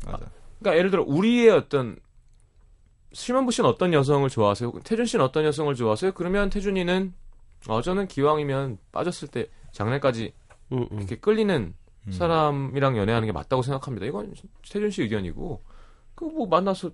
[0.05, 0.25] 맞아.
[0.59, 1.97] 그러니까 예를 들어 우리의 어떤
[3.13, 4.73] 심한부 씨는 어떤 여성을 좋아하세요?
[4.83, 6.11] 태준 씨는 어떤 여성을 좋아하세요?
[6.11, 7.13] 그러면 태준이는
[7.69, 10.33] 어 저는 기왕이면 빠졌을 때 장래까지
[10.71, 10.97] 음, 음.
[10.99, 11.73] 이렇게 끌리는
[12.07, 12.11] 음.
[12.11, 14.05] 사람이랑 연애하는 게 맞다고 생각합니다.
[14.05, 14.33] 이건
[14.69, 15.61] 태준 씨 의견이고
[16.15, 16.91] 그 뭐 만나서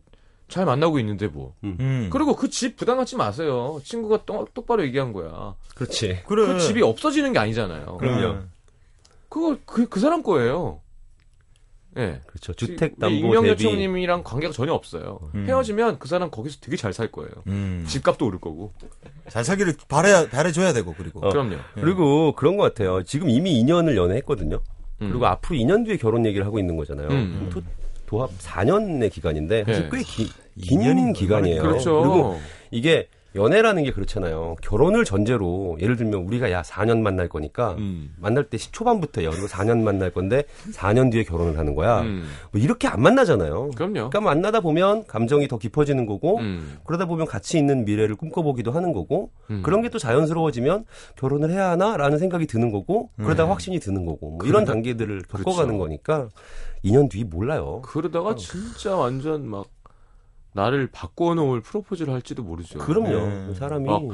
[0.48, 1.56] 잘 만나고 있는데 뭐.
[1.64, 2.10] 음.
[2.12, 3.80] 그리고 그 집 부담 갖지 마세요.
[3.84, 5.56] 친구가 똑, 똑바로 얘기한 거야.
[5.76, 6.24] 그렇지.
[6.28, 6.46] 그래.
[6.48, 7.98] 그 집이 없어지는 게 아니잖아요.
[7.98, 8.28] 그럼요.
[8.34, 8.52] 음.
[9.30, 10.82] 그거 그, 그 사람 거예요.
[11.98, 12.22] 예.
[12.26, 12.54] 그렇죠.
[12.54, 15.20] 주택 담보 이명여 대비 총님이랑 관계가 전혀 없어요.
[15.36, 15.46] 음.
[15.48, 17.32] 헤어지면 그 사람 거기서 되게 잘 살 거예요.
[17.48, 17.86] 음.
[17.88, 18.74] 집값도 오를 거고.
[19.30, 21.26] 잘 살기를 바래 바래줘야 되고 그리고.
[21.26, 21.30] 어.
[21.30, 21.56] 그럼요.
[21.76, 23.04] 그리고 그런 것 같아요.
[23.04, 24.62] 지금 이미 2년을 연애했거든요.
[25.02, 25.10] 음.
[25.10, 27.10] 그리고 앞으로 2년 뒤에 결혼 얘기를 하고 있는 거잖아요.
[27.10, 27.50] 음.
[27.52, 27.62] 도,
[28.06, 29.90] 도합 4년의 기간인데 사실 네.
[29.92, 30.30] 꽤 기,
[30.62, 31.62] 긴 2년이 기간이에요.
[31.62, 32.02] 그렇죠.
[32.02, 32.40] 그리고
[32.72, 34.56] 이게 연애라는 게 그렇잖아요.
[34.62, 38.14] 결혼을 전제로 예를 들면 우리가 야 4년 만날 거니까 음.
[38.20, 42.02] 만날 때 초반부터 야 그리고 4년 만날 건데 4년 뒤에 결혼을 하는 거야.
[42.02, 42.24] 음.
[42.52, 43.72] 뭐 이렇게 안 만나잖아요.
[43.76, 43.94] 그럼요.
[43.94, 46.80] 그러니까 만나다 보면 감정이 더 깊어지는 거고 음.
[46.86, 49.62] 그러다 보면 같이 있는 미래를 꿈꿔보기도 하는 거고 음.
[49.64, 50.86] 그런 게 또 자연스러워지면
[51.18, 53.50] 결혼을 해야 하나라는 생각이 드는 거고 그러다 음.
[53.50, 55.78] 확신이 드는 거고 뭐 이런 단계들을 겪어가는 그렇죠.
[55.80, 56.30] 거니까
[56.86, 57.82] 2년 뒤 몰라요.
[57.84, 59.66] 그러다가 진짜 완전 막
[60.54, 62.80] 나를 바꿔놓을 프로포즈를 할지도 모르죠.
[62.80, 63.48] 그럼요.
[63.50, 63.54] 네.
[63.56, 64.10] 사람이 어.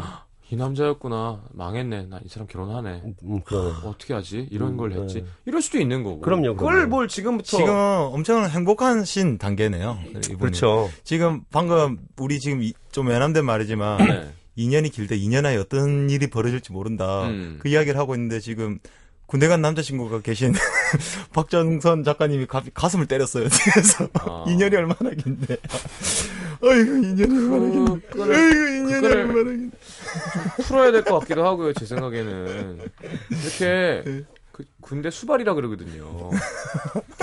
[0.50, 1.42] 이 남자였구나.
[1.52, 2.04] 망했네.
[2.06, 3.02] 나 이 사람 결혼하네.
[3.24, 3.70] 음, 그러네.
[3.84, 4.48] 어떻게 하지?
[4.50, 5.22] 이런 음, 걸 했지.
[5.22, 5.28] 네.
[5.46, 6.22] 이럴 수도 있는 거고.
[6.22, 6.90] 그럼요, 그걸 그럼요.
[6.90, 9.98] 뭘 지금부터 지금 엄청 행복하신 단계네요.
[10.10, 10.38] 이분이.
[10.38, 10.90] 그렇죠.
[11.04, 14.32] 지금 방금 우리 지금 이- 좀 외람된 말이지만 네.
[14.58, 17.28] 2년이 길대 2년 안에 어떤 일이 벌어질지 모른다.
[17.28, 17.58] 음.
[17.62, 18.80] 그 이야기를 하고 있는데 지금
[19.28, 20.54] 군대 간 남자친구가 계신
[21.34, 23.48] 박정선 작가님이 가, 가슴을 때렸어요.
[23.50, 24.46] 뒤에서 아.
[24.48, 25.58] 2년이 얼마나 긴데.
[26.64, 28.08] 어이구 2년이 얼마나 긴데.
[28.08, 29.78] 2년이 그거를- 얼마나 긴데.
[30.64, 31.74] 풀어야 될 것 같기도 하고요.
[31.74, 32.80] 제 생각에는
[33.32, 34.24] 이렇게 네.
[34.54, 36.32] 그 군대 수발이라 그러거든요.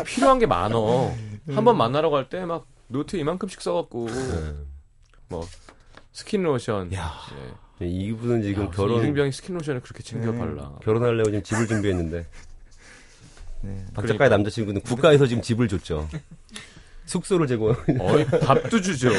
[0.04, 1.10] 필요한 게 많어.
[1.48, 4.54] 한번 만나러 갈 때 막 노트 이만큼씩 써갖고 네.
[5.28, 5.46] 뭐
[6.12, 6.92] 스킨 로션.
[6.92, 7.12] 야.
[7.34, 7.63] 예.
[7.80, 10.38] 이분은 지금 야, 결혼 이등병이 스킨 로션을 그렇게 챙겨 네.
[10.38, 10.72] 발라.
[10.82, 12.26] 결혼하려고 지금 집을 준비했는데
[13.62, 13.84] 네.
[13.94, 16.08] 박 작가의 남자친구는 국가에서 지금 집을 줬죠.
[17.06, 19.10] 숙소를 제공, 어이 밥도 주죠.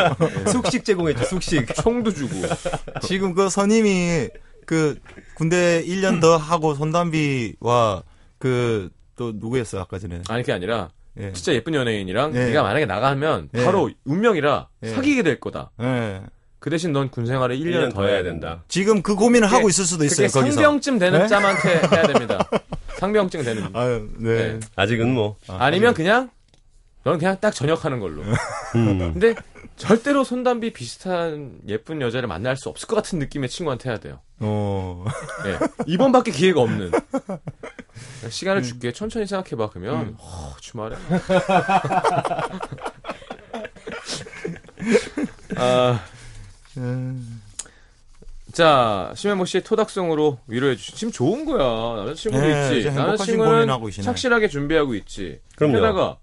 [0.50, 1.24] 숙식 제공했죠.
[1.24, 1.72] 숙식.
[1.76, 2.34] 총도 주고.
[3.02, 4.28] 지금 그 선임이
[4.66, 4.98] 그
[5.34, 8.02] 군대 1년 더 하고 손담비와
[8.38, 11.32] 그 또 누구였어 아까 전에 아니 그게 아니라 예.
[11.32, 12.46] 진짜 예쁜 연예인이랑 예.
[12.46, 13.64] 네가 만약에 나가면 예.
[13.64, 14.88] 바로 운명이라 예.
[14.90, 15.72] 사귀게 될 거다.
[16.58, 16.60] 예.
[16.60, 18.62] 그 대신 넌 군 생활을 1년 더 해야 된다.
[18.68, 21.28] 지금 그 고민을 그게- 하고 있을 수도 있어요 그게 거기서 상병쯤 되는 네?
[21.28, 22.48] 짬한테 해야 됩니다.
[22.98, 23.68] 상병증 되는.
[23.74, 24.60] 아유 네, 네.
[24.76, 25.36] 아직은 뭐.
[25.46, 26.30] 아 니면 그냥
[27.04, 28.22] 넌 그냥 딱 전역하는 걸로.
[28.74, 29.12] 음.
[29.12, 29.34] 근데
[29.76, 34.20] 절대로 손담비 비슷한 예쁜 여자를 만날 수 없을 것 같은 느낌의 친구한테 해야 돼요.
[34.40, 35.04] 어
[35.46, 35.58] 예.
[35.86, 36.90] 이번밖에 기회가 없는.
[38.28, 38.92] 시간을 줄게.
[38.92, 39.70] 천천히 생각해봐.
[39.70, 40.96] 그러면 어, 주말에.
[45.56, 46.00] 아,
[46.78, 47.42] 음.
[48.52, 50.94] 자 심현모 씨의 토닥송으로 위로해 주시.
[50.96, 51.96] 지금 좋은 거야.
[51.96, 52.90] 남자친구도 네, 있지.
[52.90, 53.66] 남자친구는.
[54.02, 55.40] 착실하게 준비하고 있지.
[55.56, 55.74] 그럼요.
[55.74, 56.18] 게다가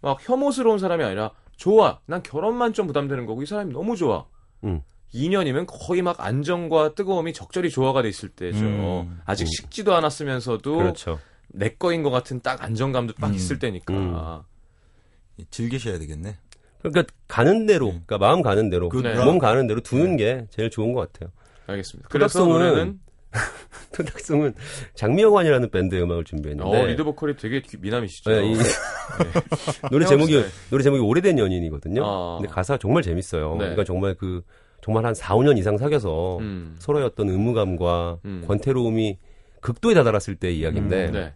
[0.00, 2.00] 막 혐오스러운 사람이 아니라 좋아.
[2.06, 4.26] 난 결혼만 좀 부담되는 거고 이 사람이 너무 좋아.
[4.64, 4.82] 음.
[5.14, 8.58] 2년이면 거의 막 안정과 뜨거움이 적절히 조화가 돼 있을 때죠.
[8.60, 9.20] 음.
[9.24, 9.46] 아직 음.
[9.46, 11.18] 식지도 않았으면서도 그렇죠.
[11.48, 13.34] 내 거인 것 같은 딱 안정감도 딱 음.
[13.34, 13.94] 있을 때니까.
[13.94, 15.44] 음.
[15.50, 16.36] 즐기셔야 되겠네
[16.80, 19.14] 그러니까 가는 대로, 그러니까 마음 가는 대로, 그- 네.
[19.24, 21.30] 몸 가는 대로 두는 게 제일 좋은 것 같아요.
[21.66, 22.08] 알겠습니다.
[22.38, 23.00] 노래는
[23.92, 24.54] 토닥송은
[24.94, 28.30] 장미여관이라는 밴드의 음악을 준비했는데 어, 리드 보컬이 되게 귀- 미남이시죠.
[28.30, 28.56] 네, 이-
[29.90, 30.44] 노래 제목이.
[30.70, 32.02] 노래 제목이 오래된 연인이거든요.
[32.04, 32.36] 아.
[32.38, 33.52] 근데 가사가 정말 재밌어요.
[33.52, 33.58] 네.
[33.58, 34.42] 그러니까 정말 그
[34.80, 36.76] 정말 한 4, 5년 이상 사귀어서 음.
[36.78, 38.44] 서로의 어떤 의무감과 음.
[38.46, 39.18] 권태로움이
[39.60, 41.34] 극도에 다다랐을 때 이야기인데 네.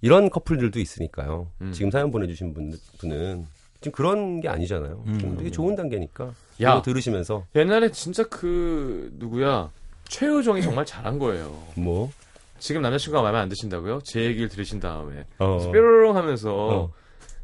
[0.00, 1.50] 이런 커플들도 있으니까요.
[1.62, 1.72] 음.
[1.72, 3.46] 지금 사연 보내주신 분, 분은
[3.80, 5.04] 지금 그런 게 아니잖아요.
[5.06, 5.36] 음.
[5.36, 6.72] 되게 좋은 단계니까 야.
[6.72, 9.70] 이거 들으시면서 옛날에 진짜 그 누구야
[10.08, 11.56] 최효정이 정말 잘한 거예요.
[11.76, 12.10] 뭐
[12.58, 14.00] 지금 남자친구가 마음에 안 드신다고요?
[14.04, 15.58] 제 얘기를 들으신 다음에 어.
[15.70, 16.92] 뾰로롱 하면서 어.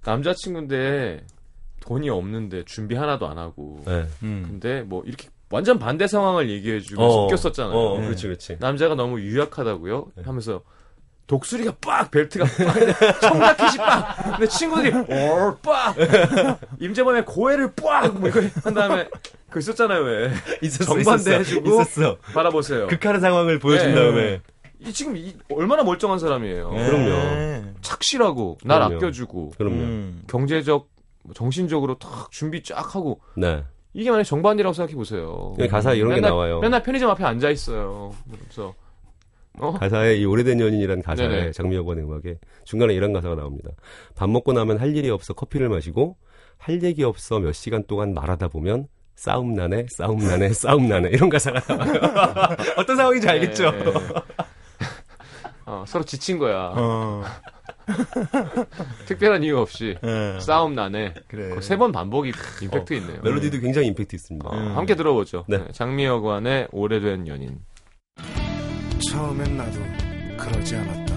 [0.05, 1.25] 남자친구인데
[1.81, 4.07] 돈이 없는데 준비 하나도 안 하고 네.
[4.23, 4.45] 음.
[4.49, 7.25] 근데 뭐 이렇게 완전 반대 상황을 얘기해주고 어.
[7.27, 7.79] 웃겼었잖아요.
[7.79, 8.07] 어, 네.
[8.07, 8.57] 그렇지, 그렇지.
[8.59, 10.13] 남자가 너무 유약하다고요?
[10.25, 10.63] 하면서
[11.27, 15.97] 독수리가 빡 벨트가 빡 청자켓이 빡 근데 친구들이 어빡
[16.81, 19.09] 임재범의 고해를 빡뭐 이거 한 다음에
[19.51, 20.31] 그 있었잖아요 왜
[20.63, 21.31] 있었어, 정반대 있었어.
[21.39, 22.17] 해주고 있었어.
[22.35, 23.95] 바라보세요 극한의 상황을 보여준 네.
[23.95, 24.41] 다음에
[24.81, 26.87] 이 지금 이 얼마나 멀쩡한 사람이에요 네.
[26.91, 27.65] 그럼요.
[27.81, 28.97] 착실하고 날 그럼요.
[28.97, 29.77] 아껴주고 그럼요.
[29.77, 30.23] 음.
[30.27, 30.89] 경제적
[31.23, 33.65] 뭐 정신적으로 탁 준비 쫙 하고 네.
[33.95, 36.61] 이게 만약 정반이라고 생각해 보세요 여기 가사에 이런 게 맨날, 나와요.
[36.61, 38.75] 맨날 편의점 앞에 앉아 있어요 그래서
[39.61, 39.73] 어?
[39.73, 41.53] 가사에 이 오래된 연인이라는 가사에 네네.
[41.53, 43.71] 장미여관의 음악에 중간에 이런 가사가 나옵니다.
[44.17, 46.17] 밥 먹고 나면 할 일이 없어 커피를 마시고
[46.59, 51.29] 할 얘기 없어 몇 시간 동안 말하다 보면 싸움 나네, 싸움 나네, 싸움 나네 이런
[51.29, 52.01] 가사가 나와요.
[52.77, 53.71] 어떤 상황인지 알겠죠?
[53.71, 53.93] 네, 네.
[55.67, 56.73] 어, 서로 지친 거야.
[56.75, 57.23] 어.
[59.07, 60.41] 특별한 이유 없이 예.
[60.41, 61.15] 싸움 나네.
[61.29, 61.61] 그래.
[61.61, 63.21] 세 번 반복이 임팩트 있네요.
[63.23, 64.49] 멜로디도 굉장히 임팩트 있습니다.
[64.49, 64.77] 어, 음.
[64.77, 65.45] 함께 들어보죠.
[65.49, 65.59] 네.
[65.59, 67.61] 네, 장미여관의 오래된 연인.
[69.11, 69.79] 처음엔 나도
[70.37, 71.15] 그러지 않았다.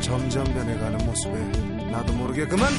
[0.00, 2.72] 점점 변해가는 모습에 나도 모르게 그만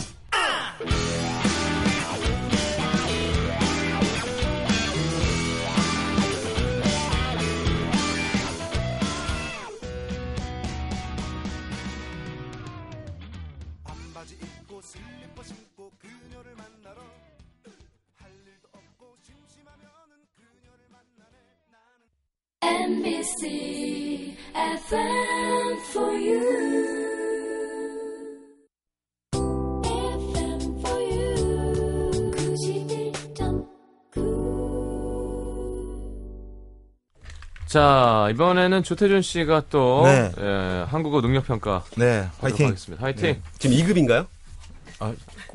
[37.73, 40.31] 자, 이번에는 조태준 씨가 또 네.
[40.39, 42.67] 예, 한국어 능력 평가 네, 화이팅.
[42.67, 43.03] 하겠습니다.
[43.03, 43.41] 화이팅.
[43.57, 44.27] 지금 2급인가요?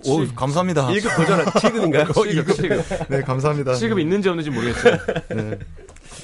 [0.05, 0.89] 오, 감사합니다.
[0.89, 2.29] 1급 도전 7급인가요?
[2.29, 3.09] 시급, 시급.
[3.09, 3.77] 네, 감사합니다.
[3.77, 4.97] 시급 있는지 없는지 모르겠어요.
[5.29, 5.59] 네.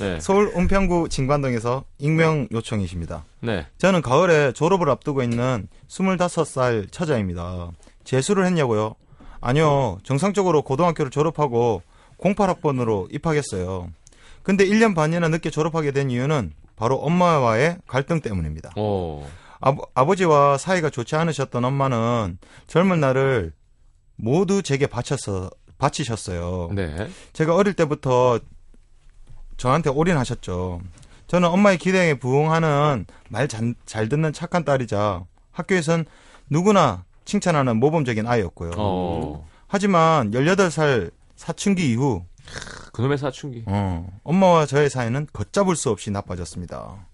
[0.00, 0.18] 네.
[0.20, 3.24] 서울 은평구 진관동에서 익명 요청이십니다.
[3.38, 3.64] 네.
[3.78, 7.70] 저는 가을에 졸업을 앞두고 있는 25살 처자입니다.
[8.02, 8.96] 재수를 했냐고요?
[9.40, 9.98] 아니요.
[10.02, 11.82] 정상적으로 고등학교를 졸업하고
[12.18, 13.90] 08학번으로 입학했어요.
[14.44, 18.72] 근데 1년 반이나 늦게 졸업하게 된 이유는 바로 엄마와의 갈등 때문입니다.
[18.76, 19.24] 오.
[19.60, 23.52] 아버, 아버지와 사이가 좋지 않으셨던 엄마는 젊은 날을
[24.16, 26.70] 모두 제게 바쳤어, 바치셨어요.
[26.74, 27.08] 네.
[27.32, 28.38] 제가 어릴 때부터
[29.56, 30.80] 저한테 올인하셨죠.
[31.26, 36.04] 저는 엄마의 기대에 부응하는 말 잘 듣는 착한 딸이자 학교에선
[36.50, 38.72] 누구나 칭찬하는 모범적인 아이였고요.
[38.76, 39.48] 어.
[39.66, 42.24] 하지만 18살 사춘기 이후
[42.92, 43.64] 그놈의 사춘기.
[43.66, 47.06] 어, 엄마와 저의 사이는 걷잡을 수 없이 나빠졌습니다.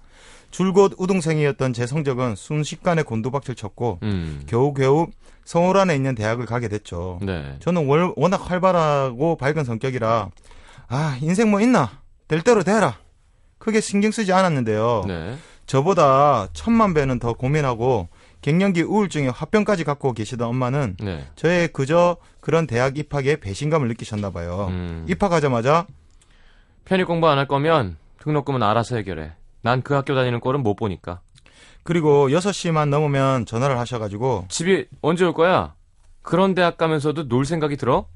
[0.51, 4.43] 줄곧 우등생이었던 제 성적은 순식간에 곤두박질 쳤고 음.
[4.47, 5.07] 겨우겨우
[5.45, 7.19] 서울 안에 있는 대학을 가게 됐죠.
[7.23, 7.57] 네.
[7.61, 10.31] 저는 월- 워낙 활발하고 밝은 성격이라
[10.89, 11.91] 아 인생 뭐 있나
[12.29, 12.99] 될 대로 되라
[13.59, 15.05] 크게 신경 쓰지 않았는데요.
[15.07, 15.37] 네.
[15.67, 18.09] 저보다 천만 배는 더 고민하고
[18.43, 21.27] 갱년기 우울증에 화병까지 갖고 계시던 엄마는 네.
[21.37, 24.69] 저의 그저 그런 대학 입학에 배신감을 느끼셨나 봐요.
[24.71, 25.05] 음.
[25.09, 25.87] 입학하자마자
[26.85, 29.33] 편입 공부 안 할 거면 등록금은 알아서 해결해.
[29.63, 31.21] 난 그 학교 다니는 꼴은 못 보니까.
[31.83, 35.75] 그리고 6시만 넘으면 전화를 하셔가지고 집이 언제 올 거야?
[36.23, 38.07] 그런 대학 가면서도 놀 생각이 들어?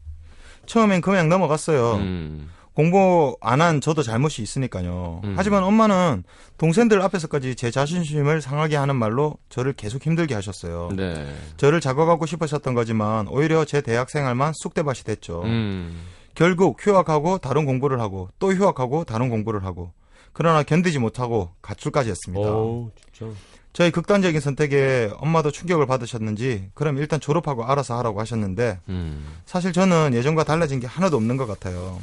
[0.67, 1.95] 처음엔 그냥 넘어갔어요.
[1.97, 2.51] 음.
[2.75, 5.21] 공부 안 한 저도 잘못이 있으니까요.
[5.25, 5.35] 음.
[5.37, 6.25] 하지만 엄마는
[6.59, 10.91] 동생들 앞에서까지 제 자존심을 상하게 하는 말로 저를 계속 힘들게 하셨어요.
[10.97, 11.33] 네.
[11.57, 15.43] 저를 작업하고 싶으셨던 거지만 오히려 제 대학 생활만 쑥대밭이 됐죠.
[15.45, 16.03] 음.
[16.35, 19.93] 결국 휴학하고 다른 공부를 하고 또 휴학하고 다른 공부를 하고
[20.33, 22.49] 그러나 견디지 못하고 가출까지 했습니다.
[22.51, 23.33] 어, 진짜.
[23.73, 29.25] 저희 극단적인 선택에 엄마도 충격을 받으셨는지 그럼 일단 졸업하고 알아서 하라고 하셨는데 음.
[29.47, 31.99] 사실 저는 예전과 달라진 게 하나도 없는 것 같아요.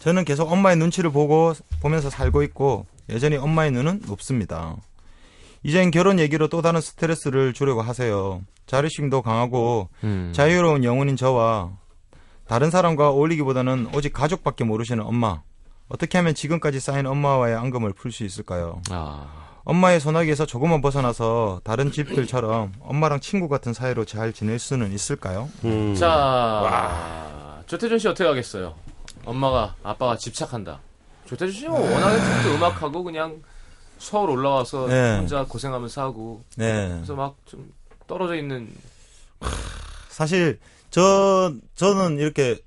[0.00, 4.76] 저는 계속 엄마의 눈치를 보고 보면서 살고 있고 여전히 엄마의 눈은 높습니다.
[5.62, 8.40] 이젠 결혼 얘기로 또 다른 스트레스를 주려고 하세요.
[8.66, 10.32] 자립심도 강하고 음.
[10.34, 11.70] 자유로운 영혼인 저와
[12.48, 15.42] 다른 사람과 어울리기보다는 오직 가족밖에 모르시는 엄마.
[15.88, 18.80] 어떻게 하면 지금까지 쌓인 엄마와의 앙금을 풀 수 있을까요?
[18.90, 19.26] 아.
[19.64, 25.48] 엄마의 소나기에서 조금만 벗어나서 다른 집들처럼 엄마랑 친구 같은 사이로 잘 지낼 수는 있을까요?
[25.64, 25.94] 음.
[25.94, 28.74] 자, 조태준 씨 어떻게 하겠어요?
[29.24, 30.80] 엄마가 아빠가 집착한다.
[31.26, 33.42] 조태준 씨는 뭐 워낙에 좀 음악하고 그냥
[33.98, 35.18] 서울 올라와서 네.
[35.18, 36.88] 혼자 고생하면서 하고 네.
[36.88, 37.72] 그래서 막 좀
[38.10, 38.68] 떨어져 있는
[40.08, 40.58] 사실
[40.90, 42.58] 저 저는 이렇게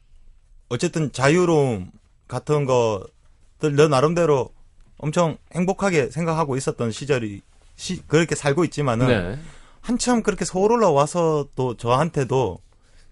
[0.70, 1.92] 어쨌든 자유로움
[2.30, 4.50] 같은 것들 너 나름대로
[4.98, 7.42] 엄청 행복하게 생각하고 있었던 시절이
[7.76, 9.40] 시, 그렇게 살고 있지만은 네.
[9.82, 12.60] 한참 그렇게 서울 올라와서 또 저한테도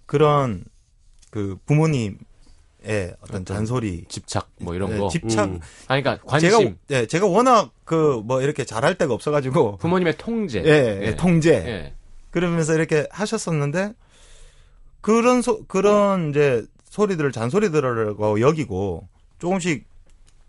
[0.05, 0.63] 그런
[1.31, 2.17] 그 부모님
[2.83, 5.07] 의 어떤 잔소리 집착 뭐 이런 네, 거.
[5.09, 5.59] 집착 음.
[5.87, 6.49] 아니 그러니까 관심.
[6.49, 10.63] 제가 예, 제가 워낙 그 뭐 이렇게 잘할 데가 없어가지고 부모님의 통제.
[10.65, 11.93] 예, 예, 통제 예.
[12.31, 13.93] 그러면서 이렇게 하셨었는데
[15.01, 19.07] 그런 소, 그런 이제 소리들을 잔소리들이라고 여기고
[19.39, 19.85] 조금씩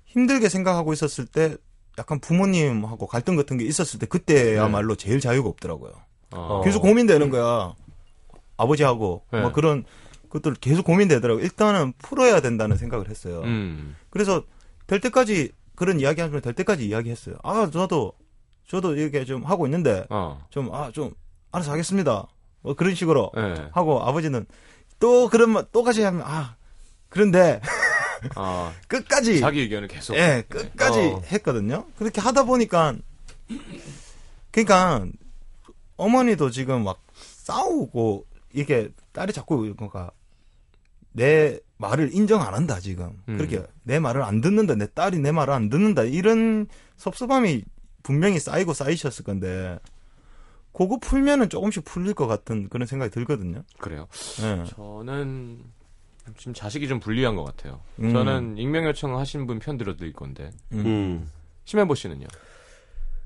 [0.07, 1.57] 힘들게 생각하고 있었을 때
[1.99, 5.93] 약간 부모님하고 갈등 같은 게 있었을 때 그때야말로 제일 자유가 없더라고요.
[6.31, 6.63] 어.
[6.65, 7.75] 계속 고민되는 거야.
[8.57, 9.41] 아버지하고 네.
[9.41, 9.85] 뭐 그런
[10.33, 11.41] 것들 계속 고민되더라고.
[11.41, 13.43] 요 일단은 풀어야 된다는 생각을 했어요.
[13.45, 13.95] 음.
[14.09, 14.45] 그래서
[14.87, 17.37] 될 때까지 그런 이야기 하면 될 때까지 이야기했어요.
[17.43, 18.15] 아 저도
[18.67, 20.43] 저도 이렇게 좀 하고 있는데 어.
[20.51, 21.13] 좀아좀
[21.51, 22.27] 알아서 하겠습니다.
[22.63, 23.69] 뭐 그런 식으로 예.
[23.73, 24.47] 하고 아버지는
[24.99, 26.57] 또 그런 말 똑같이 하면 아
[27.09, 27.61] 그런데
[28.37, 30.17] 아, 끝까지 자기 의견을 계속.
[30.17, 31.23] 예 끝까지 어.
[31.27, 31.87] 했거든요.
[31.99, 32.95] 그렇게 하다 보니까
[34.51, 35.07] 그러니까
[35.97, 40.11] 어머니도 지금 막 싸우고 이게 딸이 자꾸 그러니까
[41.13, 43.37] 내 말을 인정 안 한다 지금 음.
[43.37, 47.65] 그렇게 내 말을 안 듣는다 내 딸이 내 말을 안 듣는다 이런 섭섭함이
[48.03, 49.79] 분명히 쌓이고 쌓이셨을 건데
[50.73, 53.63] 그거 풀면은 조금씩 풀릴 것 같은 그런 생각이 들거든요.
[53.79, 54.09] 그래요.
[54.43, 54.65] 예.
[54.71, 55.59] 저는
[56.39, 57.81] 지금 자식이 좀 불리한 것 같아요.
[58.01, 58.11] 음.
[58.13, 60.51] 저는 익명 요청 하신 분 편 들어드릴 건데.
[60.73, 61.29] 음.
[61.67, 62.27] 심현보 씨는요?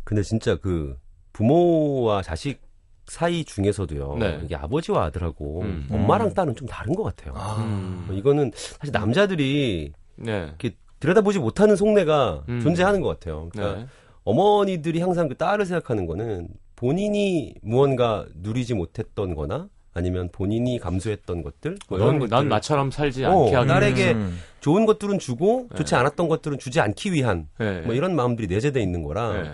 [0.02, 0.98] 근데 진짜 그
[1.32, 2.60] 부모와 자식
[3.06, 4.16] 사이 중에서도요.
[4.18, 4.40] 네.
[4.44, 5.86] 이게 아버지와 아들하고 음.
[5.90, 6.34] 엄마랑 음.
[6.34, 7.34] 딸은 좀 다른 것 같아요.
[7.36, 8.04] 아, 음.
[8.06, 10.44] 뭐 이거는 사실 남자들이 네.
[10.46, 12.60] 이렇게 들여다보지 못하는 속내가 음.
[12.60, 13.48] 존재하는 것 같아요.
[13.52, 13.86] 그러니까 네.
[14.24, 21.78] 어머니들이 항상 그 딸을 생각하는 거는 본인이 무언가 누리지 못했던 거나 아니면 본인이 감수했던 것들
[21.88, 24.12] 뭐 이런 넌, 것들 난 나처럼 살지 어, 않게 하기 딸에게.
[24.12, 24.38] 음.
[24.60, 25.96] 좋은 것들은 주고 좋지 네.
[26.00, 27.82] 않았던 것들은 주지 않기 위한 네.
[27.82, 29.52] 뭐 이런 마음들이 내재돼 있는 거라 네.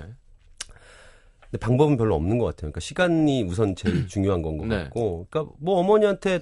[1.53, 2.73] 근데 방법은 별로 없는 것 같아요.
[2.73, 4.85] 그러니까 시간이 우선 제일 중요한 건것 네.
[4.85, 6.41] 같고, 그러니까 뭐 어머니한테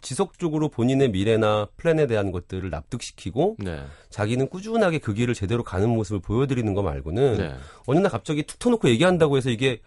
[0.00, 3.82] 지속적으로 본인의 미래나 플랜에 대한 것들을 납득시키고 네.
[4.08, 7.54] 자기는 꾸준하게 그 길을 제대로 가는 모습을 보여드리는 거 말고는 네.
[7.86, 9.80] 어느 날 갑자기 툭 터놓고 얘기한다고 해서 이게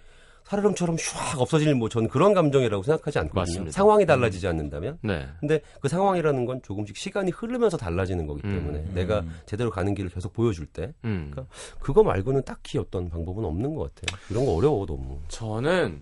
[0.50, 3.42] 살얼음처럼 슉 없어질 뭐 저는 그런 감정이라고 생각하지 않거든요.
[3.42, 3.72] 맞습니다.
[3.72, 4.98] 상황이 달라지지 않는다면.
[5.04, 5.28] 네.
[5.40, 8.92] 근데 그 상황이라는 건 조금씩 시간이 흐르면서 달라지는 거기 때문에 음.
[8.96, 11.30] 내가 제대로 가는 길을 계속 보여줄 때 음.
[11.32, 14.20] 그러니까 그거 말고는 딱히 어떤 방법은 없는 것 같아요.
[14.32, 15.20] 이런 거 어려워 너무.
[15.28, 16.02] 저는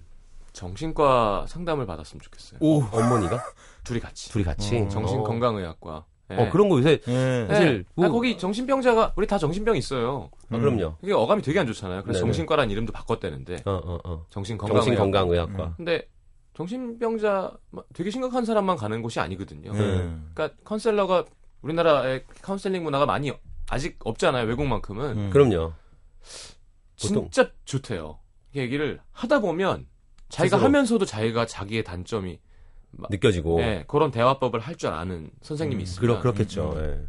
[0.54, 2.60] 정신과 상담을 받았으면 좋겠어요.
[2.62, 3.44] 오 어머니가
[3.84, 4.30] 둘이 같이.
[4.32, 4.88] 둘이 같이 어.
[4.88, 6.06] 정신건강의학과.
[6.30, 6.36] 네.
[6.38, 7.46] 어 그런 거 요새 예.
[7.48, 8.04] 사실 네.
[8.04, 10.30] 아, 뭐- 거기 정신병자가 우리 다 정신병 있어요.
[10.50, 10.96] 아, 그럼요.
[11.02, 12.04] 이게 어감이 되게 안 좋잖아요.
[12.04, 12.26] 그래서 네네.
[12.32, 14.26] 정신과란 이름도 바꿨다는데 어 어 어.
[14.30, 14.86] 정신건강의학과.
[14.86, 15.64] 정신건강의학과.
[15.66, 15.74] 음.
[15.78, 16.08] 근데
[16.54, 17.54] 정신병자
[17.94, 19.72] 되게 심각한 사람만 가는 곳이 아니거든요.
[19.72, 19.80] 네.
[20.34, 21.26] 그러니까 컨셀러가
[21.62, 23.32] 우리나라의 카운셀링 문화가 많이
[23.70, 24.48] 아직 없잖아요.
[24.48, 25.18] 외국만큼은.
[25.18, 25.30] 음.
[25.30, 25.74] 그럼요.
[27.02, 28.20] 보통- 진짜 좋대요.
[28.54, 29.88] 이 얘기를 하다 보면
[30.30, 30.66] 자기가 스스로.
[30.68, 32.40] 하면서도 자기가 자기의 단점이
[33.10, 33.60] 느껴지고.
[33.60, 36.74] 네, 그런 대화법을 할 줄 아는 선생님이 있으면 그렇, 그렇겠죠.
[36.78, 37.00] 예.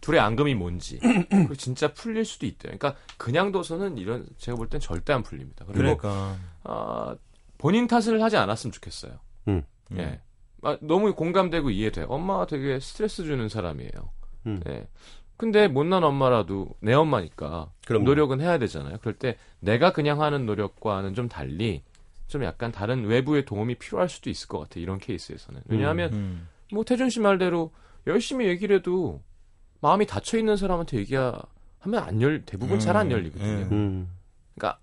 [0.00, 0.98] 둘의 앙금이 뭔지
[1.30, 2.76] 그리고 진짜 풀릴 수도 있대요.
[2.76, 5.64] 그러니까 그냥 둬서는 이런 제가 볼 땐 절대 안 풀립니다.
[5.66, 6.36] 그리고 그러니까.
[6.64, 7.14] 아,
[7.58, 9.12] 본인 탓을 하지 않았으면 좋겠어요.
[9.48, 9.62] 음.
[9.96, 10.20] 예.
[10.62, 12.02] 아, 너무 공감되고 이해돼.
[12.08, 13.90] 엄마가 되게 스트레스 주는 사람이에요.
[14.46, 14.60] 음.
[14.68, 14.88] 예.
[15.36, 18.04] 근데 못난 엄마라도 내 엄마니까 그럼요.
[18.04, 18.98] 노력은 해야 되잖아요.
[19.00, 21.82] 그럴 때 내가 그냥 하는 노력과는 좀 달리
[22.32, 24.82] 좀 약간 다른 외부의 도움이 필요할 수도 있을 것 같아요.
[24.82, 25.60] 이런 케이스에서는.
[25.66, 26.48] 왜냐하면 음.
[26.72, 27.70] 뭐 태준 씨 말대로
[28.06, 29.20] 열심히 얘기를 해도
[29.82, 31.44] 마음이 닫혀 있는 사람한테 얘기하면
[31.94, 33.68] 안 열, 대부분 잘안 음, 열리거든요.
[33.70, 34.08] 음.
[34.54, 34.80] 그러니까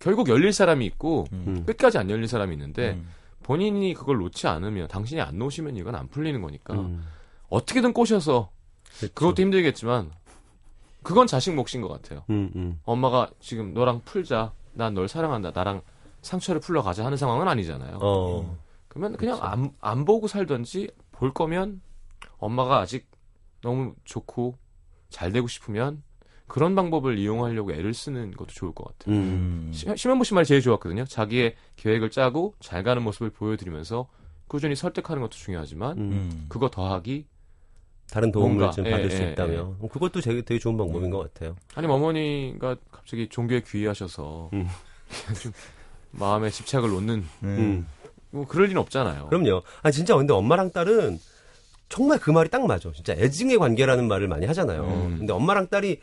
[0.00, 1.62] 결국 열릴 사람이 있고 음.
[1.64, 3.08] 끝까지 안 열릴 사람이 있는데 음.
[3.44, 7.04] 본인이 그걸 놓지 않으면 당신이 안 놓으시면 이건 안 풀리는 거니까 음.
[7.50, 8.50] 어떻게든 꼬셔서
[8.98, 9.14] 그렇죠.
[9.14, 10.10] 그것도 힘들겠지만
[11.04, 12.24] 그건 자식 몫인 것 같아요.
[12.30, 12.80] 음, 음.
[12.84, 14.52] 엄마가 지금 너랑 풀자.
[14.76, 15.52] 난 널 사랑한다.
[15.54, 15.82] 나랑
[16.24, 17.98] 상처를 풀러 가자 하는 상황은 아니잖아요.
[18.00, 18.58] 어.
[18.88, 21.80] 그러면 그냥 안, 안 보고 살던지 볼 거면
[22.38, 23.08] 엄마가 아직
[23.62, 24.56] 너무 좋고
[25.08, 26.02] 잘 되고 싶으면
[26.46, 29.16] 그런 방법을 이용하려고 애를 쓰는 것도 좋을 것 같아요.
[29.16, 29.70] 음.
[29.72, 31.04] 시- 심현보 씨 말이 제일 좋았거든요.
[31.04, 34.08] 자기의 계획을 짜고 잘 가는 모습을 보여드리면서
[34.46, 36.12] 꾸준히 설득하는 것도 중요하지만 음.
[36.12, 36.46] 음.
[36.48, 37.26] 그거 더하기
[38.10, 41.10] 다른 도움을 뭔가, 좀 예, 받을 수 예, 있다면 어, 그것도 되게, 되게 좋은 방법인
[41.10, 41.56] 것 같아요.
[41.74, 44.66] 아니면 어머니가 갑자기 종교에 귀의하셔서 음.
[45.42, 45.52] 좀
[46.18, 47.86] 마음에 집착을 놓는 음.
[48.30, 49.28] 뭐 그럴 리는 없잖아요.
[49.28, 49.62] 그럼요.
[49.82, 51.18] 아 진짜 근데 엄마랑 딸은
[51.88, 52.90] 정말 그 말이 딱 맞아.
[52.92, 54.82] 진짜 애증의 관계라는 말을 많이 하잖아요.
[54.84, 55.18] 음.
[55.18, 56.00] 근데 엄마랑 딸이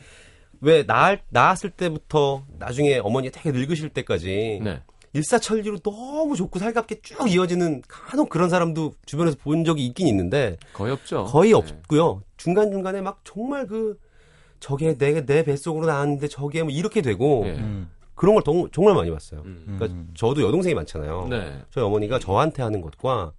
[0.61, 4.81] 왜 낳, 낳았을 때부터 나중에 어머니가 되게 늙으실 때까지 네.
[5.13, 10.93] 일사천리로 너무 좋고 살갑게 쭉 이어지는 간혹 그런 사람도 주변에서 본 적이 있긴 있는데 거의
[10.93, 11.25] 없죠.
[11.25, 11.57] 거의 네.
[11.57, 12.21] 없고요.
[12.37, 13.99] 중간 중간에 막 정말 그
[14.59, 17.59] 저게 내, 내 뱃속으로 나왔는데 저게 뭐 이렇게 되고 예.
[18.11, 18.15] 음.
[18.15, 19.41] 그런 걸 동- 정말 많이 봤어요.
[19.45, 19.75] 음.
[19.79, 21.27] 그러니까 저도 여동생이 많잖아요.
[21.29, 21.61] 네.
[21.71, 23.31] 저희 어머니가 저한테 하는 것과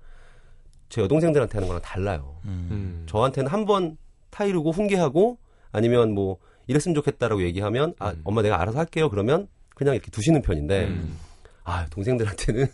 [0.89, 2.37] 제 여동생들한테 하는 거랑 달라요.
[2.45, 2.69] 음.
[2.71, 3.07] 음.
[3.09, 3.97] 저한테는 한 번
[4.31, 5.39] 타이르고 훈계하고
[5.73, 8.21] 아니면 뭐 이랬으면 좋겠다라고 얘기하면 아 음.
[8.25, 11.19] 엄마 내가 알아서 할게요 그러면 그냥 이렇게 두시는 편인데 음.
[11.65, 12.67] 아 동생들한테는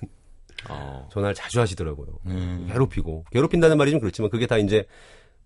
[0.71, 1.09] 어.
[1.13, 2.07] 전화를 자주 하시더라고요.
[2.27, 2.69] 음.
[2.71, 4.87] 괴롭히고 괴롭힌다는 말이 좀 그렇지만 그게 다 이제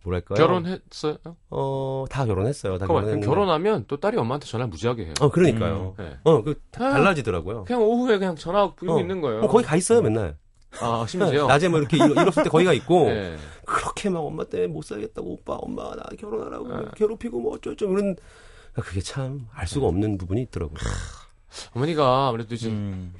[0.05, 0.37] 뭐랄까요?
[0.37, 1.17] 결혼했어요?
[1.51, 2.79] 어 다 결혼했어요.
[2.79, 3.27] 다 그럼 결혼했는데.
[3.27, 5.15] 결혼하면 또 딸이 엄마한테 전화 를 무지하게 해요.
[5.21, 5.95] 어 그러니까요.
[5.99, 6.17] 네.
[6.25, 7.65] 어그 아, 달라지더라고요.
[7.65, 9.01] 그냥 오후에 그냥 전화 이러고 어.
[9.01, 9.43] 있는 거예요.
[9.43, 10.37] 어, 거기 가 있어요 맨날.
[10.81, 11.47] 아 심지어.
[11.47, 13.37] 낮에 뭐 이렇게 일- 일었을 때 거기 가 있고 네.
[13.67, 16.85] 그렇게 막 엄마 때문에 못 살겠다고 오빠 엄마 나 결혼하라고 네.
[16.97, 18.17] 괴롭히고 뭐 어쩌고 그런
[18.75, 20.79] 그게 참 알 수가 없는 부분이 있더라고요.
[21.75, 23.15] 어머니가 아무래도 지금 음.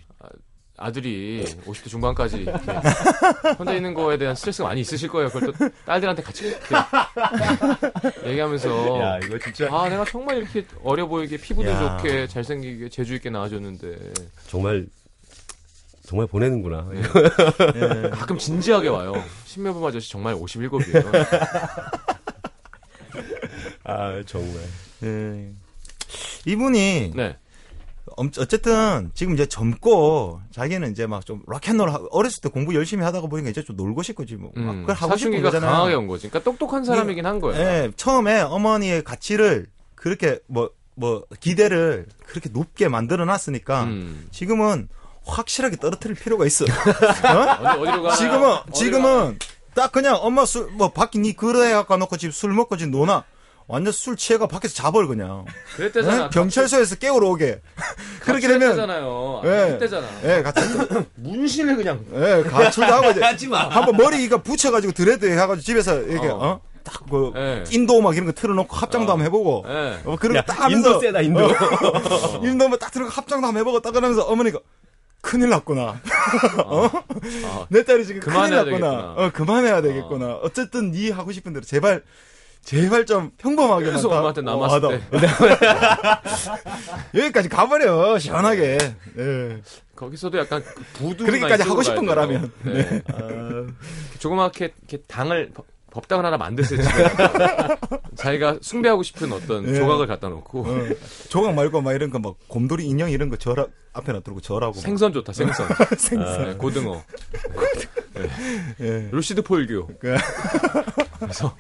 [0.83, 2.73] 아들이 50대 중반까지 이렇게
[3.59, 5.29] 혼자 있는 거에 대한 스트레스가 많이 있으실 거예요.
[5.29, 6.55] 그걸 또 딸들한테 같이
[8.27, 9.69] 얘기하면서 이거 진짜.
[9.73, 11.97] 아 내가 정말 이렇게 어려 보이게 피부도 야.
[11.99, 13.97] 좋게 잘생기게 재주 있게 나와줬는데
[14.49, 14.87] 정말
[16.05, 16.89] 정말 보내는구나.
[16.93, 17.01] 네.
[17.77, 18.11] 예.
[18.11, 19.15] 가끔 진지하게 와요.
[19.47, 21.27] 신매범 아저씨 정말 57이에요.
[23.85, 24.57] 아 정말.
[25.05, 25.53] 예.
[26.45, 27.37] 이분이 네.
[28.17, 33.05] 엄- 어쨌든 지금 이제 젊고 자기는 이제 막 좀 락앤롤 하- 어렸을 때 공부 열심히
[33.05, 35.71] 하다가 보니까 이제 좀 놀고 싶고 뭐막 음, 그걸 하고 싶은 거잖아요.
[35.71, 36.29] 강하게 온 거지.
[36.29, 37.61] 그러니까 똑똑한 사람이긴 한 거예요.
[37.61, 44.27] 예, 처음에 어머니의 가치를 그렇게 뭐뭐 기대를 그렇게 높게 만들어 놨으니까 음.
[44.33, 44.89] 지금은
[45.25, 46.65] 확실하게 떨어뜨릴 필요가 있어.
[46.67, 47.69] 어?
[47.69, 48.17] 어디, 어디로 가?
[48.17, 49.39] 지금은 지금은
[49.75, 53.25] 딱 그냥 엄마 술 뭐 밖에 니 그래 갖고 놓고 집 술 먹고 집 노나
[53.73, 55.47] 완전 술 취해가 밖에서 자버려 그냥.
[55.77, 56.25] 그랬대잖아.
[56.25, 56.29] 예?
[56.31, 57.63] 경찰서에서 깨우러 오게.
[58.21, 59.73] 그렇게 되면 잖아요 예.
[59.73, 60.07] 그때잖아.
[60.25, 60.61] 예, 같이
[61.17, 63.69] 문신을 그냥 예, 가출도 하고 이제 하지 마.
[63.69, 66.35] 한번 머리가 붙여가지고 드레드 해가지고 집에서 이렇게 어.
[66.35, 66.61] 어?
[66.85, 67.65] 딱그 예.
[67.71, 69.13] 인도 막 이런 거 틀어놓고 합장도 어.
[69.13, 70.01] 한번 해보고 예.
[70.05, 71.41] 어, 그리고 야, 딱 하면서 인도 세다 인도.
[72.45, 74.59] 인도 한번 딱 들어가 합장도 한번 해보고 딱 그러면서 어머니가
[75.23, 75.99] 큰일 났구나.
[76.67, 76.91] 어?
[77.47, 78.65] 아, 내 딸이 지금 큰일 났구나.
[78.65, 79.15] 되겠구나.
[79.17, 80.27] 어, 그만해야 되겠구나.
[80.43, 80.49] 어.
[80.53, 82.03] 쨌든네 하고 싶은 대로 제발
[82.63, 85.01] 제발 좀 평범하게 그래서 엄마한테 남았을 때
[87.19, 88.79] 여기까지 가버려 시원하게.
[89.19, 89.63] 예.
[89.97, 92.53] 거기서도 약간 그 부두 그렇게까지 하고 싶은 거라면.
[92.65, 93.03] 네.
[94.19, 96.81] 조그맣게 이렇게 당을 법- 법당을 하나 만드세요.
[98.17, 99.75] 자기가 숭배하고 싶은 어떤 예.
[99.75, 100.89] 조각을 갖다 놓고 어,
[101.29, 104.75] 조각 말고 막 이런 거 막 곰돌이 인형 이런 거 절하 앞에 놔두고 절하고.
[104.75, 104.81] 막.
[104.81, 105.67] 생선 좋다 생선
[105.99, 106.45] 생선.
[106.49, 107.03] 네, 고등어
[108.81, 109.09] 예.
[109.13, 110.17] 루시드 폴교 그-
[111.21, 111.55] 그래서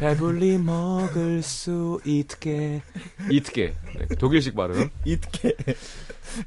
[0.00, 2.82] 배불리 먹을 수 있게
[3.30, 5.54] 있게 네, 독일식 발음 이렇게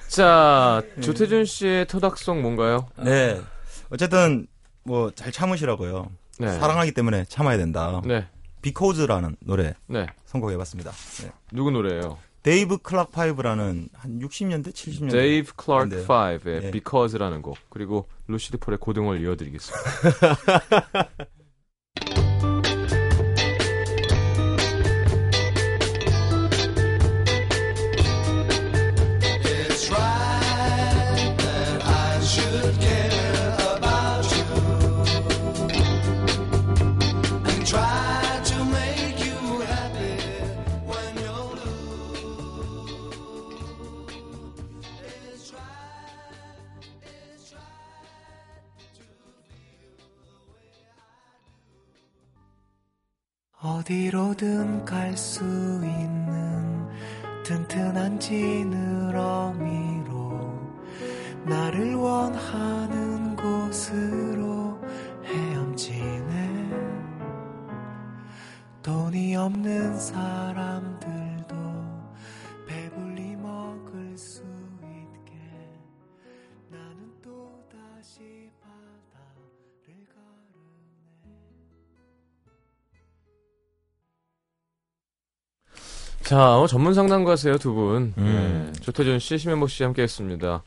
[0.08, 2.88] 자, 조태준 씨의 토닥송 뭔가요?
[3.04, 3.40] 네.
[3.90, 4.48] 어쨌든
[4.84, 6.12] 뭐 잘 참으시라고요.
[6.40, 6.52] 네.
[6.60, 8.02] 사랑하기 때문에 참아야 된다.
[8.06, 8.28] 네.
[8.62, 10.08] Because라는 노래 네.
[10.26, 10.92] 선곡해봤습니다.
[11.24, 11.32] 네.
[11.52, 12.18] 누구 노래예요?
[12.44, 15.12] 데이브 클락 파이브라는 한 60년대, 70년대.
[15.12, 15.54] 데이브
[15.90, 16.06] 네.
[16.06, 16.72] 5의 네.
[16.72, 19.90] Because라는 곡 그리고 루시드 폴의 고등어를 이어드리겠습니다.
[53.86, 56.90] 어디로든 갈 수 있는
[57.44, 59.70] 튼튼한 지느러미로
[61.44, 64.82] 나를 원하는 곳으로
[65.24, 66.70] 헤엄치네.
[68.82, 71.25] 돈이 없는 사람들
[86.26, 88.14] 자, 어, 전문 상담가세요 두 분.
[88.18, 88.72] 음.
[88.74, 88.82] 네.
[88.82, 90.64] 조태준 씨, 심현보 씨 함께 했습니다.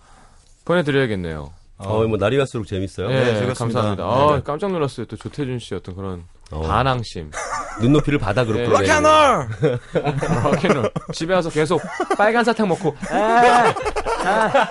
[0.65, 1.51] 보내드려야겠네요.
[1.79, 3.09] 어, 뭐 날이 갈수록 재밌어요.
[3.09, 3.81] 네, 즐겁습니다.
[3.81, 4.05] 감사합니다.
[4.05, 4.43] 네, 아, 네.
[4.45, 5.07] 깜짝 놀랐어요.
[5.07, 6.61] 또 조태준 씨 어떤 그런 어.
[6.63, 7.31] 반항심.
[7.81, 8.67] 눈높이를 바닥으로 네.
[8.67, 9.03] 끌어내는.
[9.03, 9.49] 락앤롤!
[10.53, 10.91] 락앤롤.
[11.13, 11.81] 집에 와서 계속
[12.17, 12.97] 빨간 사탕 먹고.
[13.11, 13.75] 아,
[14.25, 14.69] 아.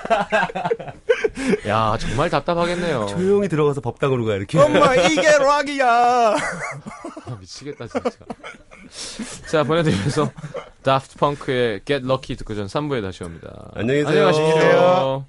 [1.67, 3.05] 야, 정말 답답하겠네요.
[3.07, 4.59] 조용히 들어가서 법당으로 가 이렇게.
[4.59, 5.85] 엄마 이게 락이야.
[6.35, 8.09] 아, 미치겠다 진짜.
[9.49, 10.29] 자 보내드리면서
[10.84, 13.71] 다프트 펑크의 Get Lucky 듣고 전 3부에 다시 옵니다.
[13.75, 14.28] 안녕히 계세요.
[14.28, 15.25] 안녕히 가십시오.